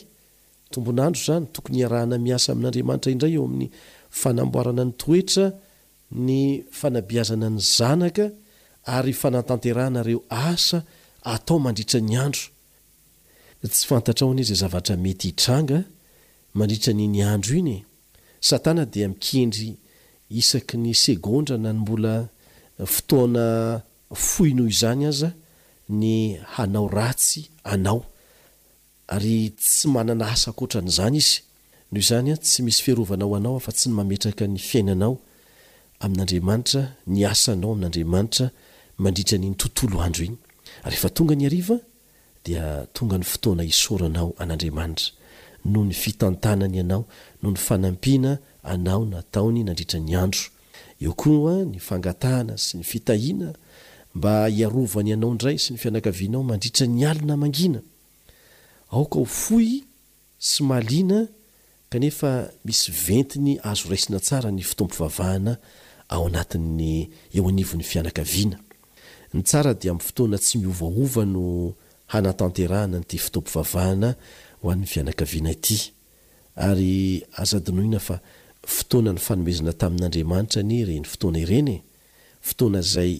tombonandro 0.71 1.23
zany 1.25 1.47
tokony 1.53 1.77
hiarahana 1.83 2.19
miasa 2.19 2.53
amin'andriamanitra 2.53 3.11
indray 3.13 3.33
eo 3.39 3.45
amin'ny 3.49 3.69
fanamboarana 4.21 4.85
ny 4.85 4.93
toetra 5.03 5.47
ny 6.15 6.63
fanabiazana 6.71 7.49
ny 7.51 7.61
zanaka 7.77 8.27
ary 8.87 9.13
fanatanterahanareo 9.13 10.21
asa 10.31 10.79
atao 11.27 11.59
mandritra 11.59 12.01
ny 12.01 12.15
andro 12.27 12.45
tsy 13.73 13.85
fantatra 13.91 14.23
aoany 14.29 14.41
izay 14.47 14.59
zavatra 14.63 14.95
mety 15.05 15.27
hitranga 15.35 15.79
mandritra 16.59 16.93
ny 16.99 17.05
ny 17.15 17.21
andro 17.33 17.55
iny 17.63 17.86
satana 18.49 18.85
dia 18.87 19.09
mikendry 19.09 19.77
isaky 20.31 20.77
ny 20.79 20.95
segôndra 20.95 21.59
na 21.59 21.73
ny 21.75 21.79
mbola 21.83 22.29
fotoana 22.95 23.83
foi 24.15 24.51
noho 24.55 24.69
izany 24.71 25.07
aza 25.11 25.29
ny 25.89 26.11
hanao 26.55 26.89
ratsy 26.89 27.43
anao 27.65 28.05
ary 29.15 29.51
tsy 29.61 29.89
manana 29.95 30.27
asakotran'zany 30.35 31.19
iznoho 31.97 32.03
zny 32.23 32.35
tsy 32.45 32.61
misy 32.63 32.81
fiaranaoanaofa 32.85 33.71
tsy 33.73 33.89
n 33.91 33.95
maerakanyaientongany 33.99 34.95
fotoana 43.33 43.63
isoranao 43.73 44.29
an'andriamanitra 44.39 45.07
no 45.73 45.81
ny 45.89 45.93
fitantanany 46.03 46.79
anao 46.85 47.03
oa 51.27 51.59
ny 51.61 51.79
angatahana 51.91 52.57
sy 52.59 52.79
ny 52.79 52.85
fitahina 52.85 53.53
mba 54.17 54.49
iaovanyanaondray 54.49 55.59
sy 55.61 55.73
ny 55.75 55.79
fianakaianaomandira 55.79 56.87
nyalnaoo 56.89 57.51
y 59.71 59.83
aina 60.77 61.27
nefa 62.01 62.31
misy 62.65 62.93
ventiny 62.93 63.59
azo 63.63 63.89
raisina 63.89 64.21
tsara 64.21 64.51
ny 64.51 64.63
fitoampivavahana 64.63 65.57
tyymtoana 69.81 70.39
tsy 70.39 70.59
miaa 70.59 71.25
no 71.25 71.75
anatanteahana 72.09 72.99
nty 72.99 73.19
fitopavhanaoanyfianakaviana 73.19 75.51
y 75.51 75.89
ary 76.57 77.23
azadinoina 77.37 77.99
fa 78.01 78.19
fotoana 78.65 79.13
ny 79.15 79.21
fanomezina 79.21 79.73
tamin'n'andriamanitra 79.77 80.63
ny 80.65 80.79
reny 80.89 81.05
fotoana 81.07 81.39
irenyfotoana 81.45 82.81
e. 82.81 82.83
zay 82.93 83.13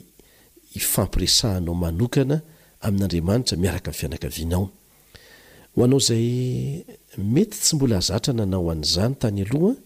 ifmpiresahanaomnokna 0.81 2.37
amin'n'andramanitra 2.87 3.55
miaraka 3.63 3.91
ny 3.93 3.97
fianakavianao 3.99 4.65
hoanao 5.77 6.01
zay 6.09 6.27
mety 7.19 7.57
tsy 7.61 7.73
mbola 7.77 7.97
azatra 8.03 8.33
nanao 8.35 8.71
an'izany 8.73 9.15
tany 9.21 9.41
aloha 9.47 9.77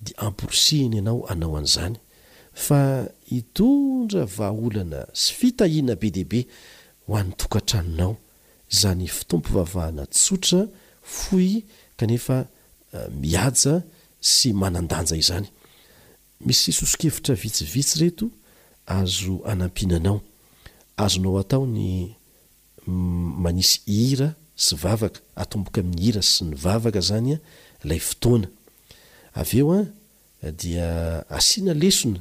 di 0.00 0.12
amporsiny 0.16 0.98
anao 0.98 1.24
anao 1.32 1.56
an'zany 1.56 1.96
fa 2.52 2.80
itondra 3.38 4.26
vahaolana 4.26 5.00
sy 5.14 5.30
fitahina 5.38 5.94
be 5.96 6.10
dehibe 6.10 6.40
ho 7.06 7.16
antokantraninao 7.16 8.14
zany 8.78 9.06
fitompovavahana 9.06 10.06
tsotra 10.10 10.66
foy 11.02 11.62
kanefa 11.96 12.36
mihaja 13.10 13.82
sy 14.20 14.52
manandanja 14.52 15.16
izany 15.16 15.46
misy 16.40 16.72
sosokevitra 16.72 17.34
vitsivitsy 17.34 17.98
reto 18.00 18.26
azo 18.86 19.42
anampinanao 19.44 20.20
azonao 20.96 21.38
ataony 21.38 22.16
manisy 22.86 23.80
hira 23.86 24.28
sy 24.56 24.74
vavaka 24.82 25.20
atomboka 25.36 25.80
amin'nyhira 25.80 26.22
sy 26.22 26.44
ny 26.48 26.54
vavaka 26.64 27.00
zanya 27.08 27.36
lay 27.88 28.00
ftoanaav 28.10 29.50
eo 29.58 29.72
a 29.76 30.48
dia 30.60 30.88
asiana 31.30 31.74
lesona 31.82 32.20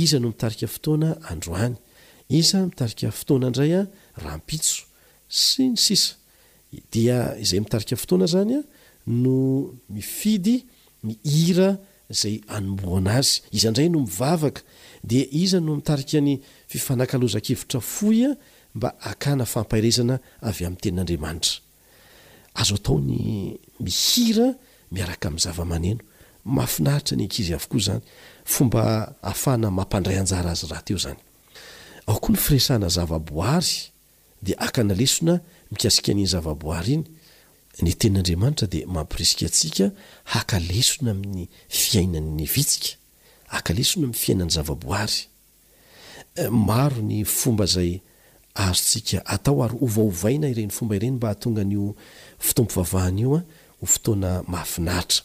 iza 0.00 0.16
no 0.22 0.28
mitarika 0.32 0.66
fotoana 0.74 1.08
androany 1.32 1.74
iza 2.40 2.58
mitarika 2.68 3.08
fotoana 3.20 3.48
ndray 3.52 3.72
a 3.80 3.82
rampitso 4.24 4.76
sy 5.44 5.62
ny 5.72 5.76
sisa 5.86 6.10
dia 6.92 7.16
izay 7.44 7.60
mitarika 7.64 7.94
fotoana 8.02 8.26
zany 8.34 8.52
a 8.58 8.60
no 9.22 9.36
mifidy 9.96 10.56
ny 11.06 11.12
hira 11.32 11.70
zay 12.20 12.36
anomboana 12.56 13.10
azy 13.20 13.34
izaindray 13.56 13.88
no 13.94 13.98
mivavaka 14.06 14.60
de 15.08 15.20
iza 15.44 15.58
no 15.66 15.72
mitarika 15.78 16.18
ny 16.26 16.32
fifanakalozakevitra 16.72 17.80
foya 17.94 18.30
mba 18.74 18.88
akana 19.10 19.44
fampairezana 19.54 20.16
avy 20.48 20.62
amin'nyteninandriamanitra 20.66 21.56
azo 22.60 22.74
ataony 22.78 23.14
mihira 23.86 24.46
miaraka 24.94 25.26
min'n 25.32 25.44
zavamaneno 25.46 26.02
mahafinahritra 26.44 27.16
ny 27.16 27.24
ankizy 27.26 27.54
avoko 27.56 27.78
zany 27.80 28.00
fomba 28.44 29.14
afahana 29.24 29.70
mampandray 29.72 30.18
anjara 30.20 30.50
azy 30.52 30.66
raha 30.68 30.82
teo 30.84 30.98
zany 31.00 31.16
ao 32.06 32.18
kolo 32.20 32.38
firesahna 32.38 32.88
zava-boary 32.88 33.90
de 34.42 34.54
akanalesona 34.58 35.40
mikasikanny 35.72 36.26
zavaboary 36.26 37.04
inyiamyiaanyry 37.74 38.70
eh, 38.70 38.86
aaina 50.42 50.48
ireny 50.48 50.70
fombaireny 50.70 51.16
mba 51.16 51.32
htonganyo 51.32 51.96
fitompovavahany 52.38 53.20
io 53.20 53.34
a 53.36 53.42
hofotoana 53.80 54.42
mahafinahitra 54.46 55.24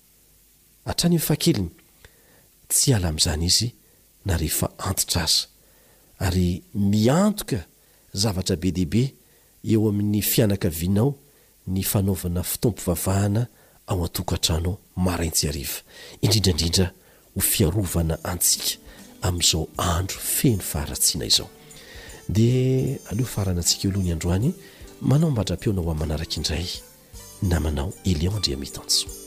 atrany 0.85 1.13
nifahakeliny 1.15 1.69
tsy 2.67 2.93
ala 2.95 3.07
am'zany 3.13 3.45
izy 3.45 3.69
na 4.25 4.37
rehefa 4.37 4.69
antitra 4.77 5.23
aza 5.29 5.45
ary 6.19 6.63
miantoka 6.73 7.65
zavatra 8.13 8.55
be 8.55 8.71
dehibe 8.71 9.13
eo 9.63 9.89
amin'ny 9.89 10.21
fianakavinao 10.21 11.15
ny 11.67 11.83
fanaovana 11.83 12.43
fitompo 12.43 12.81
vavahana 12.93 13.47
ao 13.87 14.03
an-tok 14.05 14.33
atranoo 14.33 14.77
maraintsy 14.95 15.47
ariva 15.49 15.81
indrindraindrindra 16.21 16.91
ho 17.35 17.39
fiarovana 17.41 18.15
antsika 18.23 18.77
am'izao 19.21 19.67
andro 19.77 20.19
feny 20.19 20.59
faharatiana 20.61 21.25
izao 21.25 21.49
de 22.29 22.99
aleo 23.09 23.25
farana 23.25 23.59
antsika 23.61 23.87
oloha 23.89 24.03
ny 24.03 24.11
androany 24.11 24.53
manao 25.01 25.31
mbadra-peona 25.31 25.81
ho 25.83 25.91
ami'n 25.91 25.99
manaraka 26.01 26.35
indray 26.37 26.67
na 27.41 27.59
manao 27.59 27.93
elion 28.11 28.37
ndriametanjo 28.39 29.20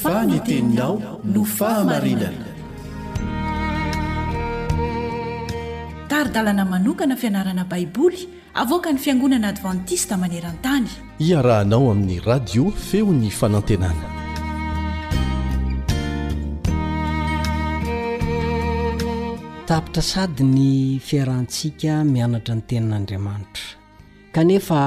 faniteninao 0.04 0.94
no 1.34 1.42
fahamarinana 1.56 2.46
taridalana 6.08 6.64
manokana 6.72 7.16
fianarana 7.22 7.64
baiboly 7.72 8.22
avoka 8.56 8.92
ny 8.92 8.98
fiangonana 8.98 9.48
advantista 9.50 10.14
maneran-tany 10.16 10.86
iarahanao 11.18 11.90
amin'ny 11.92 12.20
radio 12.24 12.70
feo 12.70 13.10
ny 13.12 13.28
fanantenana 13.30 14.04
tapitra 19.66 20.02
sady 20.02 20.42
ny 20.44 21.00
fiarahantsika 21.02 22.04
mianatra 22.04 22.54
ny 22.54 22.62
tenan'andriamanitra 22.70 23.64
kanefa 24.34 24.78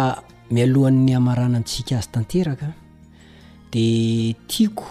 mialohan'ny 0.56 1.12
hamaranantsika 1.18 2.00
azy 2.00 2.10
tanteraka 2.12 2.72
dia 3.74 4.32
tiako 4.48 4.88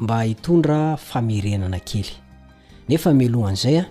mba 0.00 0.20
hitondra 0.22 0.96
famerenana 0.96 1.80
kely 1.80 2.10
nefa 2.88 3.14
mialohana 3.14 3.56
izay 3.56 3.78
a 3.80 3.84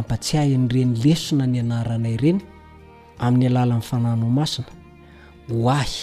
ampatsiahnyreny 0.00 0.92
lesona 1.04 1.46
ny 1.52 1.58
anaranay 1.64 2.16
reny 2.22 2.40
amin'ny 3.26 3.46
alala 3.50 3.74
nny 3.78 3.82
fanana 3.90 4.26
masina 4.38 4.68
ho 5.48 5.56
ahy 5.78 5.94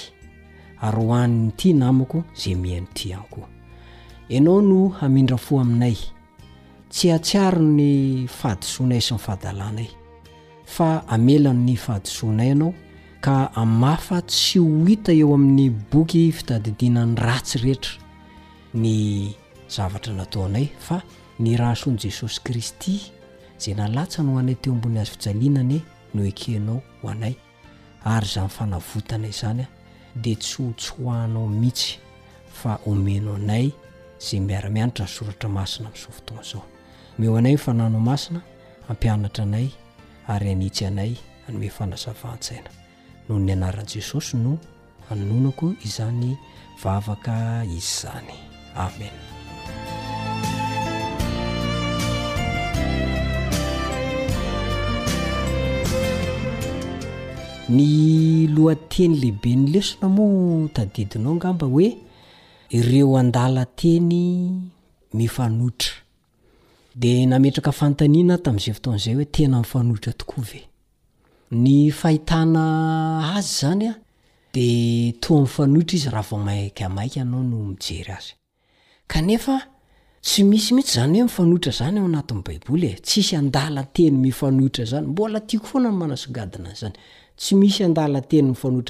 ary 0.86 1.04
hoanny 1.10 1.52
ty 1.58 1.68
namiko 1.82 2.18
zay 2.42 2.56
mihnyyanykonao 2.64 4.58
no 4.70 4.80
hamindra 5.00 5.38
fo 5.46 5.54
aminay 5.64 5.96
tsy 6.94 7.08
atsiaro 7.18 7.62
ny 7.78 7.90
fahadisoinay 8.40 9.02
sy 9.08 9.14
ny 9.16 9.20
fahadalanay 9.24 9.90
fa 10.74 10.88
amelan 11.16 11.60
ny 11.68 11.76
fahadisoinay 11.86 12.50
anao 12.56 12.72
ka 13.22 13.52
amafa 13.56 14.22
tsy 14.32 14.60
ho 14.64 14.68
hita 14.88 15.12
eo 15.12 15.34
amin'ny 15.36 15.68
boky 15.92 16.22
fitadidinany 16.32 17.16
ratsy 17.26 17.58
rehetra 17.64 17.96
ny 18.84 18.90
zavatra 19.76 20.14
nataonay 20.20 20.68
fa 20.86 20.98
ny 21.44 21.58
raha 21.60 21.76
sony 21.76 21.98
jesosy 22.06 22.40
kristy 22.46 22.96
za 23.62 23.72
nalatsa 23.80 24.24
ny 24.24 24.30
hoanay 24.34 24.56
teo 24.62 24.74
ambon'ny 24.74 25.00
hazfijalinany 25.00 25.78
no 26.14 26.22
ekenao 26.32 26.80
ho 27.02 27.06
anay 27.10 27.36
ary 28.06 28.28
za 28.28 28.42
ny 28.48 28.52
fanavotanay 28.58 29.32
zanya 29.42 29.68
di 30.16 30.36
tsy 30.36 30.64
hotsyahnao 30.64 31.48
mihitsy 31.60 32.00
fa 32.64 32.80
omeno 32.86 33.36
anay 33.36 33.72
zay 34.28 34.40
miaramianatra 34.40 35.06
ny 35.06 35.12
soratra 35.12 35.50
masina 35.50 35.90
m'sofotozao 35.90 36.64
omeo 37.20 37.36
anay 37.38 37.58
fanano 37.58 38.00
masina 38.00 38.42
ampianatra 38.90 39.44
anay 39.44 39.68
ary 40.28 40.50
anitsy 40.52 40.86
anay 40.86 41.14
anyme 41.48 41.70
fanazavan-tsaina 41.70 42.79
noony 43.30 43.52
anaran 43.56 43.88
jesosy 43.94 44.38
no 44.44 44.54
annonako 45.12 45.68
izany 45.86 46.30
vavaka 46.84 47.36
izy 47.66 47.82
zany 48.02 48.38
amen 48.86 49.16
ny 57.76 57.88
lohateny 58.56 59.16
lehibe 59.22 59.52
ny 59.60 59.66
lesina 59.74 60.08
mo 60.16 60.26
tadidinao 60.74 61.36
ngamba 61.36 61.66
hoe 61.74 61.88
ireo 62.78 63.18
andala 63.18 63.66
teny 63.66 64.14
mifanohitra 65.18 65.94
di 67.00 67.12
nametraka 67.30 67.72
fantaniana 67.80 68.36
tamin'izay 68.44 68.74
foton'izay 68.78 69.14
hoe 69.18 69.26
tena 69.36 69.58
mifanohitra 69.62 70.14
tokoa 70.20 70.44
ve 70.50 70.69
ny 71.52 71.91
fahitana 71.91 73.34
azy 73.36 73.58
zany 73.60 73.88
a 73.89 73.93
de 74.54 75.14
toa 75.22 75.41
mifanohitra 75.41 75.95
izy 75.97 76.10
raha 76.10 76.28
vo 76.30 76.38
maikamaiky 76.38 77.20
anao 77.20 77.43
no 77.43 77.58
mijery 77.64 78.12
azy 78.12 78.34
kanefa 79.08 79.62
tsy 80.22 80.43
misy 80.43 80.74
mihitsy 80.74 80.95
zany 80.95 81.18
hoe 81.20 81.24
mifanohitra 81.26 81.72
zany 81.72 82.00
o 82.02 82.06
anatbaiboly 82.06 82.88
e 82.88 82.95
tsisy 83.02 83.36
andalateny 83.36 84.28
atra 84.30 84.86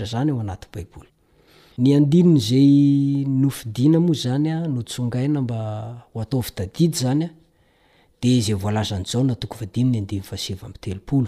zanynaay 0.06 0.60
zany 7.00 7.30
de 8.22 8.40
zay 8.42 8.56
volazanyjaona 8.56 9.36
toko 9.36 9.58
vadinny 9.60 9.98
andiny 9.98 10.22
fasiva 10.22 10.70
mtelopolo 10.70 11.28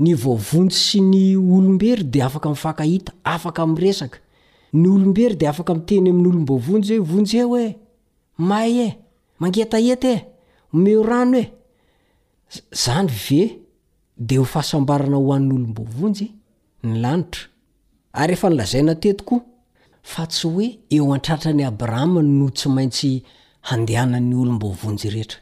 ny 0.00 0.14
voavonjy 0.18 0.72
sy 0.74 1.00
ny 1.04 1.22
olombery 1.38 2.04
de 2.10 2.22
afaka 2.22 2.48
mifakahita 2.48 3.12
afaka 3.24 3.66
m'resaka 3.66 4.18
ny 4.72 4.88
olombery 4.88 5.36
de 5.36 5.46
afaka 5.46 5.74
miteny 5.74 6.08
amin'nyolom-boavonjy 6.10 6.94
he 6.94 6.98
vonjy 7.00 7.36
he 7.38 7.42
hoe 7.42 7.76
may 8.38 8.72
e 8.80 8.94
mangetaeta 9.40 10.10
e 10.16 10.24
omeo 10.74 11.02
rano 11.02 11.38
e 11.38 11.44
zany 12.74 13.08
ve 13.28 13.58
de 14.16 14.38
ho 14.40 14.44
fahasambarana 14.44 15.16
hoan'nyolomboavonjy 15.16 16.26
ny 16.84 16.92
lanitra 17.02 17.42
ary 18.12 18.32
ehefa 18.32 18.48
ny 18.50 18.56
lazai 18.56 18.82
na 18.82 18.94
tetiko 18.94 19.42
fa 20.02 20.26
tsy 20.26 20.46
hoe 20.48 20.68
eo 20.90 21.12
an-tratra 21.12 21.52
ny 21.52 21.64
abrahama 21.66 22.22
noho 22.22 22.50
tsy 22.50 22.68
maintsy 22.68 23.22
handehanany 23.62 24.34
olom-boavonjy 24.34 25.12
rehetra 25.12 25.41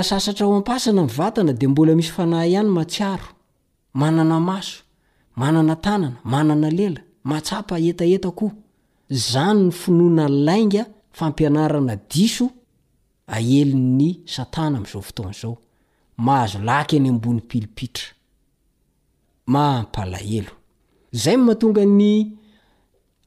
aoanynaembola 0.00 1.94
misy 1.96 2.12
fanahy 2.16 2.54
hany 2.54 2.68
matsiaro 2.68 3.28
manana 3.94 4.40
maso 4.40 4.78
manana 5.36 5.76
tanana 5.76 6.16
manana 6.24 6.70
lela 6.78 7.00
matsapa 7.30 7.78
etaeta 7.80 8.30
ko 8.30 8.46
zany 9.10 9.62
ny 9.66 9.70
finona 9.70 10.28
lainga 10.28 10.84
fampianarana 11.18 11.94
diso 12.12 12.46
aeliny 13.34 14.10
satanaamzao 14.34 15.02
otonao 15.08 15.54
mahazo 16.16 16.58
laky 16.58 16.96
eny 16.96 17.08
ambony 17.08 17.40
pilipitra 17.40 18.04
mahmpalahelo 19.46 20.50
zay 21.12 21.36
mahatonga 21.36 21.84
ny 21.84 22.32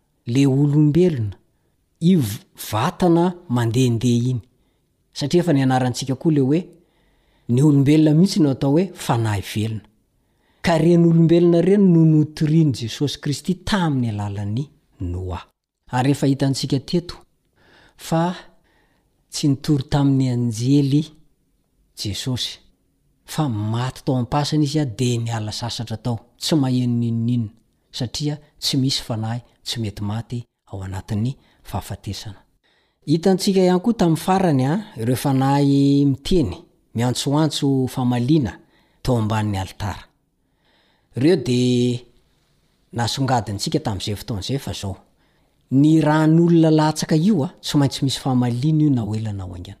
le 0.33 0.43
olombelona 0.55 1.37
iv 2.11 2.23
vatana 2.71 3.23
mandehandeha 3.55 4.21
iny 4.31 4.39
satria 5.17 5.41
efa 5.43 5.53
ny 5.55 5.61
anarantsika 5.65 6.15
koa 6.21 6.31
ley 6.35 6.43
hoe 6.47 6.61
ny 7.53 7.59
olombelona 7.67 8.13
mihitsy 8.19 8.39
no 8.43 8.49
atao 8.55 8.71
hoe 8.75 8.85
fanahy 9.05 9.43
velona 9.53 9.87
ka 10.65 10.73
reny 10.83 11.05
olombelona 11.11 11.57
ireny 11.61 11.85
no 11.93 12.01
notoriany 12.13 12.71
jesosy 12.81 13.15
kristy 13.23 13.53
tamin'ny 13.69 14.07
alalan'ny 14.13 14.63
noa 15.11 15.39
ary 15.97 16.03
rehefa 16.07 16.27
hitantsika 16.31 16.77
teto 16.91 17.15
fa 18.07 18.23
tsy 19.33 19.45
nitory 19.51 19.85
tamin'ny 19.93 20.27
anjely 20.35 21.03
jesosy 22.01 22.49
fa 23.33 23.43
maty 23.73 23.97
atao 23.99 24.15
ampasana 24.21 24.63
izy 24.67 24.79
a 24.83 24.85
de 24.99 25.09
ny 25.23 25.29
ala 25.37 25.51
sasatra 25.61 25.97
tao 26.03 26.15
tsy 26.41 26.53
maheno 26.61 26.93
ninoninona 27.01 27.59
satria 27.91 28.39
tsy 28.59 28.77
misy 28.77 29.01
fanahy 29.03 29.41
tsy 29.63 29.79
mety 29.81 30.01
maty 30.03 30.43
ao 30.73 30.81
anatin'ny 30.83 31.35
fahafatesana 31.69 32.41
hitantsika 33.11 33.61
ihany 33.63 33.79
koa 33.81 33.93
tamin'ny 33.93 34.23
farany 34.25 34.65
a 34.65 34.73
ah, 34.73 34.79
reo 35.05 35.15
fanahay 35.15 36.05
miteny 36.05 36.55
miantsoantso 36.95 37.87
famaliana 37.87 38.59
tao 39.03 39.17
amban'ny 39.17 39.57
alitara 39.57 40.03
reo 41.23 41.35
de 41.47 41.99
nahasongadinytsika 42.93 43.79
tam'izay 43.85 44.15
foton'zay 44.15 44.57
fa 44.65 44.73
zao 44.73 44.93
ny 45.71 46.01
raan'olona 46.01 46.71
latsaka 46.71 47.15
io 47.15 47.43
a 47.43 47.45
ah, 47.47 47.53
tsy 47.63 47.77
maintsy 47.77 48.01
misy 48.05 48.19
fahamaliana 48.19 48.81
io 48.83 48.89
na 48.89 49.03
o 49.03 49.15
elana 49.15 49.43
ho 49.43 49.53
aingana 49.55 49.80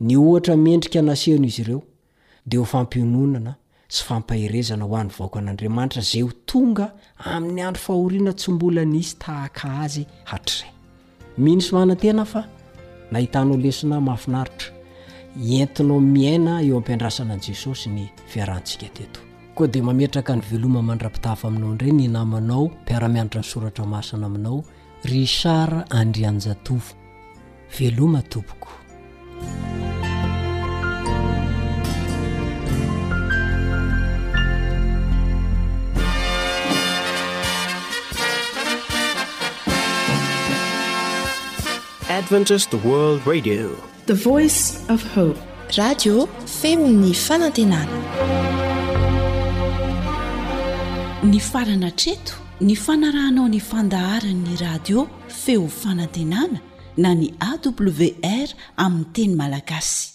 ny 0.00 0.16
ohtra 0.16 0.56
mendrika 0.56 1.02
naseno 1.02 1.46
izy 1.46 1.62
ireo 1.62 1.82
de 2.46 2.56
ho 2.56 2.64
fampinonana 2.64 3.54
sy 3.88 4.02
fampaherezana 4.04 4.84
hoan'ny 4.84 5.10
vaoka 5.18 5.38
an'adriamanitra 5.38 6.02
zay 6.02 6.22
o 6.22 6.30
tonga 6.46 6.94
amin'ny 7.18 7.62
andro 7.62 7.82
fahoriana 7.82 8.32
tsy 8.32 8.50
mbola 8.52 8.84
nisy 8.84 9.16
tahaka 9.18 9.80
azy 9.82 10.06
anaahaiaira 10.30 12.46
ientinao 15.40 16.00
miaina 16.00 16.60
eo 16.62 16.76
ampiandrasana 16.76 17.32
ani 17.34 17.42
jesosy 17.48 17.88
ny 17.90 18.06
fiarahantsika 18.28 18.88
teto 18.92 19.20
koa 19.56 19.66
dia 19.66 19.82
mametraka 19.82 20.36
ny 20.36 20.42
veloma 20.50 20.82
mandrapitafa 20.82 21.48
aminao 21.48 21.72
inreny 21.72 22.08
namanao 22.08 22.66
mpiaramianatra 22.84 23.40
ny 23.40 23.44
soratra 23.48 23.86
masana 23.86 24.26
aminao 24.26 24.64
richard 25.04 25.86
andrianjatovo 25.90 26.92
veloma 27.78 28.22
tompoko 28.22 28.68
adventise 42.08 42.76
world 42.86 43.22
radio 43.26 43.91
voicfpe 44.10 45.34
radio 45.78 46.26
feminy 46.46 47.14
fanantenana 47.14 47.98
ny 51.22 51.38
farana 51.40 51.90
treto 51.94 52.34
ny 52.60 52.74
fanarahnao 52.74 53.48
nyfandaharanyny 53.48 54.56
radio 54.60 55.06
feo 55.28 55.68
fanantenana 55.68 56.58
na 56.96 57.14
ny 57.14 57.30
awr 57.40 58.48
aminy 58.76 59.04
teny 59.12 59.34
malagasy 59.36 60.10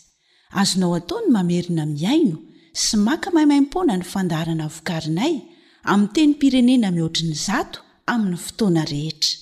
azonao 0.52 0.96
ataony 1.00 1.32
mamerina 1.32 1.86
miaino 1.86 2.38
sy 2.74 2.98
maka 2.98 3.32
maimaimpona 3.32 3.98
ny 3.98 4.04
fandaharana 4.04 4.68
vokarinay 4.68 5.42
ami 5.84 6.08
teny 6.14 6.34
pirenena 6.36 6.92
mihoatriny 6.92 7.34
zato 7.34 7.80
amin'ny 8.06 8.38
fotoana 8.38 8.84
rehetra 8.86 9.40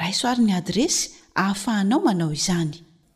raisoarin'ny 0.00 0.54
adresy 0.56 1.10
ahafahanao 1.34 2.00
manao 2.00 2.32
izany 2.32 2.85